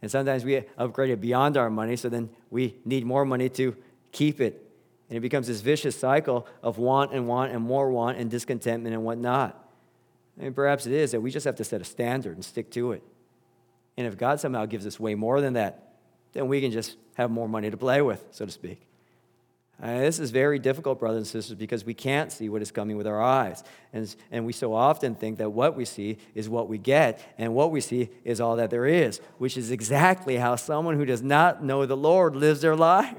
And 0.00 0.10
sometimes 0.10 0.46
we 0.46 0.64
upgrade 0.78 1.10
it 1.10 1.20
beyond 1.20 1.58
our 1.58 1.68
money, 1.68 1.96
so 1.96 2.08
then 2.08 2.30
we 2.50 2.74
need 2.86 3.04
more 3.04 3.26
money 3.26 3.50
to 3.50 3.76
keep 4.12 4.40
it. 4.40 4.66
And 5.10 5.18
it 5.18 5.20
becomes 5.20 5.46
this 5.46 5.60
vicious 5.60 5.94
cycle 5.94 6.46
of 6.62 6.78
want 6.78 7.12
and 7.12 7.28
want 7.28 7.52
and 7.52 7.62
more 7.62 7.90
want 7.90 8.16
and 8.16 8.30
discontentment 8.30 8.94
and 8.94 9.04
whatnot. 9.04 9.62
And 10.40 10.54
perhaps 10.54 10.86
it 10.86 10.92
is 10.94 11.12
that 11.12 11.20
we 11.20 11.30
just 11.30 11.44
have 11.44 11.56
to 11.56 11.64
set 11.64 11.82
a 11.82 11.84
standard 11.84 12.34
and 12.34 12.44
stick 12.44 12.70
to 12.70 12.92
it. 12.92 13.02
And 13.98 14.06
if 14.06 14.16
God 14.16 14.40
somehow 14.40 14.64
gives 14.64 14.86
us 14.86 14.98
way 14.98 15.14
more 15.14 15.42
than 15.42 15.52
that, 15.52 15.93
then 16.34 16.46
we 16.48 16.60
can 16.60 16.70
just 16.70 16.96
have 17.14 17.30
more 17.30 17.48
money 17.48 17.70
to 17.70 17.76
play 17.76 18.02
with, 18.02 18.26
so 18.30 18.44
to 18.44 18.52
speak. 18.52 18.86
Uh, 19.82 19.98
this 19.98 20.20
is 20.20 20.30
very 20.30 20.58
difficult, 20.60 21.00
brothers 21.00 21.18
and 21.18 21.26
sisters, 21.26 21.56
because 21.56 21.84
we 21.84 21.94
can't 21.94 22.30
see 22.30 22.48
what 22.48 22.62
is 22.62 22.70
coming 22.70 22.96
with 22.96 23.08
our 23.08 23.20
eyes. 23.20 23.64
And, 23.92 24.14
and 24.30 24.46
we 24.46 24.52
so 24.52 24.72
often 24.72 25.16
think 25.16 25.38
that 25.38 25.50
what 25.50 25.76
we 25.76 25.84
see 25.84 26.18
is 26.34 26.48
what 26.48 26.68
we 26.68 26.78
get, 26.78 27.20
and 27.38 27.54
what 27.54 27.72
we 27.72 27.80
see 27.80 28.08
is 28.24 28.40
all 28.40 28.56
that 28.56 28.70
there 28.70 28.86
is, 28.86 29.20
which 29.38 29.56
is 29.56 29.72
exactly 29.72 30.36
how 30.36 30.54
someone 30.54 30.96
who 30.96 31.04
does 31.04 31.22
not 31.22 31.64
know 31.64 31.86
the 31.86 31.96
Lord 31.96 32.36
lives 32.36 32.60
their 32.60 32.76
life. 32.76 33.18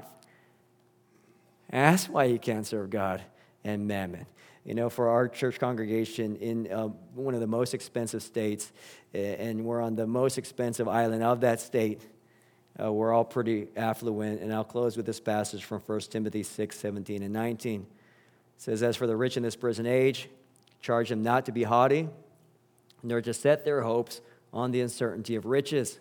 That's 1.70 2.08
why 2.08 2.24
you 2.24 2.38
can't 2.38 2.66
serve 2.66 2.88
God 2.88 3.22
and 3.62 3.86
mammon. 3.86 4.26
You 4.64 4.74
know, 4.74 4.88
for 4.88 5.10
our 5.10 5.28
church 5.28 5.60
congregation 5.60 6.36
in 6.36 6.72
uh, 6.72 6.88
one 7.14 7.34
of 7.34 7.40
the 7.40 7.46
most 7.46 7.74
expensive 7.74 8.22
states, 8.22 8.72
and 9.12 9.64
we're 9.64 9.82
on 9.82 9.94
the 9.94 10.06
most 10.06 10.38
expensive 10.38 10.88
island 10.88 11.22
of 11.22 11.42
that 11.42 11.60
state, 11.60 12.00
uh, 12.82 12.92
we're 12.92 13.12
all 13.12 13.24
pretty 13.24 13.68
affluent. 13.76 14.40
And 14.40 14.52
I'll 14.52 14.64
close 14.64 14.96
with 14.96 15.06
this 15.06 15.20
passage 15.20 15.64
from 15.64 15.80
1 15.80 16.00
Timothy 16.00 16.42
6 16.42 16.78
17 16.78 17.22
and 17.22 17.32
19. 17.32 17.80
It 17.80 17.86
says, 18.56 18.82
As 18.82 18.96
for 18.96 19.06
the 19.06 19.16
rich 19.16 19.36
in 19.36 19.42
this 19.42 19.56
present 19.56 19.88
age, 19.88 20.28
charge 20.80 21.08
them 21.08 21.22
not 21.22 21.46
to 21.46 21.52
be 21.52 21.62
haughty, 21.62 22.08
nor 23.02 23.20
to 23.22 23.34
set 23.34 23.64
their 23.64 23.82
hopes 23.82 24.20
on 24.52 24.70
the 24.70 24.80
uncertainty 24.80 25.34
of 25.36 25.44
riches, 25.44 26.00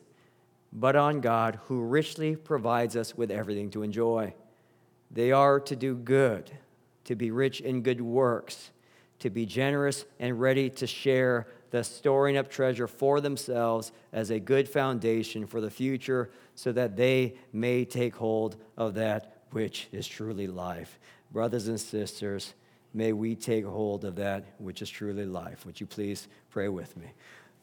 but 0.72 0.96
on 0.96 1.22
God, 1.22 1.60
who 1.66 1.82
richly 1.82 2.36
provides 2.36 2.96
us 2.96 3.16
with 3.16 3.32
everything 3.32 3.70
to 3.72 3.84
enjoy. 3.84 4.34
They 5.12 5.32
are 5.32 5.60
to 5.62 5.76
do 5.76 5.96
good, 5.96 6.52
to 7.06 7.16
be 7.16 7.32
rich 7.32 7.62
in 7.62 7.82
good 7.82 8.02
works, 8.02 8.72
to 9.20 9.30
be 9.30 9.46
generous 9.46 10.06
and 10.20 10.40
ready 10.40 10.70
to 10.72 10.88
share 10.88 11.48
the 11.76 11.84
storing 11.84 12.38
up 12.38 12.50
treasure 12.50 12.88
for 12.88 13.20
themselves 13.20 13.92
as 14.14 14.30
a 14.30 14.40
good 14.40 14.70
foundation 14.70 15.46
for 15.46 15.60
the 15.60 15.70
future 15.70 16.30
so 16.54 16.72
that 16.72 16.96
they 16.96 17.36
may 17.52 17.84
take 17.84 18.16
hold 18.16 18.56
of 18.78 18.94
that 18.94 19.42
which 19.52 19.90
is 19.92 20.08
truly 20.08 20.48
life. 20.48 20.98
Brothers 21.34 21.68
and 21.68 21.78
sisters, 21.78 22.54
may 22.94 23.12
we 23.12 23.36
take 23.36 23.66
hold 23.66 24.06
of 24.06 24.16
that 24.16 24.46
which 24.58 24.82
is 24.82 24.90
truly 24.90 25.26
life. 25.26 25.66
Would 25.66 25.82
you 25.82 25.86
please 25.86 26.30
pray 26.50 26.70
with 26.70 26.96
me? 26.96 27.08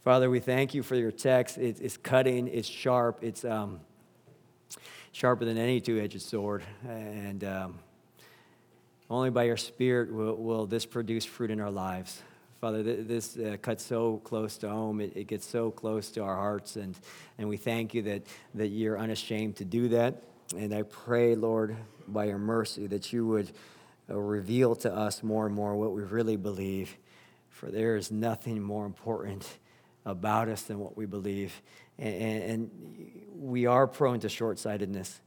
Father, 0.05 0.29
we 0.29 0.40
thank 0.40 0.75
you 0.75 0.83
for 0.83 0.94
your 0.94 1.11
text. 1.11 1.57
it's 1.57 1.96
cutting, 1.96 2.48
it's 2.48 2.68
sharp, 2.68 3.20
it's 3.22 3.46
um, 3.46 3.81
sharper 5.12 5.46
than 5.46 5.57
any 5.57 5.81
two 5.81 5.98
edged 5.98 6.20
sword. 6.20 6.62
And 6.87 7.42
um, 7.44 7.79
only 9.09 9.31
by 9.31 9.44
your 9.44 9.57
Spirit 9.57 10.12
will, 10.12 10.37
will 10.37 10.66
this 10.66 10.85
produce 10.85 11.25
fruit 11.25 11.51
in 11.51 11.61
our 11.61 11.70
lives. 11.70 12.20
Father, 12.62 12.85
this 12.85 13.37
uh, 13.37 13.57
cuts 13.61 13.85
so 13.85 14.18
close 14.18 14.57
to 14.59 14.68
home. 14.68 15.01
It, 15.01 15.16
it, 15.16 15.27
gets 15.27 15.44
so 15.44 15.72
close 15.72 16.12
to 16.12 16.22
our 16.22 16.37
hearts. 16.37 16.77
And, 16.77 16.96
and 17.37 17.48
we 17.48 17.57
thank 17.57 17.92
you 17.92 18.03
that, 18.03 18.22
that 18.55 18.68
you're 18.68 18.96
unashamed 18.96 19.57
to 19.57 19.64
do 19.64 19.88
that. 19.88 20.22
And 20.57 20.72
I 20.72 20.83
pray, 20.83 21.35
Lord, 21.35 21.77
by 22.07 22.27
your 22.27 22.38
mercy, 22.38 22.87
that 22.87 23.12
you 23.12 23.27
would 23.27 23.51
uh, 24.09 24.16
reveal 24.16 24.77
to 24.77 24.94
us 24.94 25.25
more 25.25 25.44
and 25.44 25.53
more 25.53 25.75
what 25.75 25.90
we 25.90 26.03
really 26.03 26.37
believe. 26.37 26.96
For 27.48 27.68
there 27.68 27.96
is 27.96 28.12
nothing 28.12 28.62
more 28.62 28.87
important 28.87 29.44
about 30.05 30.48
us 30.48 30.62
than 30.62 30.79
what 30.79 30.96
we 30.96 31.05
believe. 31.05 31.61
And, 31.98 32.42
and, 32.44 32.70
we 33.35 33.66
are 33.66 33.88
prone 33.88 34.20
to 34.20 34.29
short 34.29 34.61
sightedness. 34.61 35.20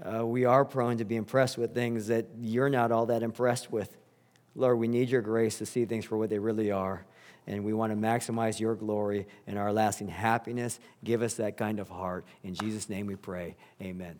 Uh, 0.00 0.26
we 0.26 0.46
are 0.46 0.64
prone 0.64 0.96
to 0.96 1.04
be 1.04 1.16
impressed 1.16 1.58
with 1.58 1.74
things 1.74 2.06
that 2.06 2.28
you're 2.40 2.70
not 2.70 2.90
all 2.90 3.04
that 3.06 3.22
impressed 3.22 3.70
with. 3.70 3.94
Lord, 4.54 4.78
we 4.78 4.88
need 4.88 5.08
your 5.08 5.22
grace 5.22 5.58
to 5.58 5.66
see 5.66 5.84
things 5.84 6.04
for 6.04 6.16
what 6.16 6.30
they 6.30 6.38
really 6.38 6.70
are. 6.70 7.04
And 7.46 7.64
we 7.64 7.72
want 7.72 7.92
to 7.92 7.96
maximize 7.96 8.60
your 8.60 8.74
glory 8.74 9.26
and 9.46 9.58
our 9.58 9.72
lasting 9.72 10.08
happiness. 10.08 10.78
Give 11.02 11.22
us 11.22 11.34
that 11.34 11.56
kind 11.56 11.80
of 11.80 11.88
heart. 11.88 12.24
In 12.44 12.54
Jesus' 12.54 12.88
name 12.88 13.06
we 13.06 13.16
pray. 13.16 13.56
Amen. 13.80 14.16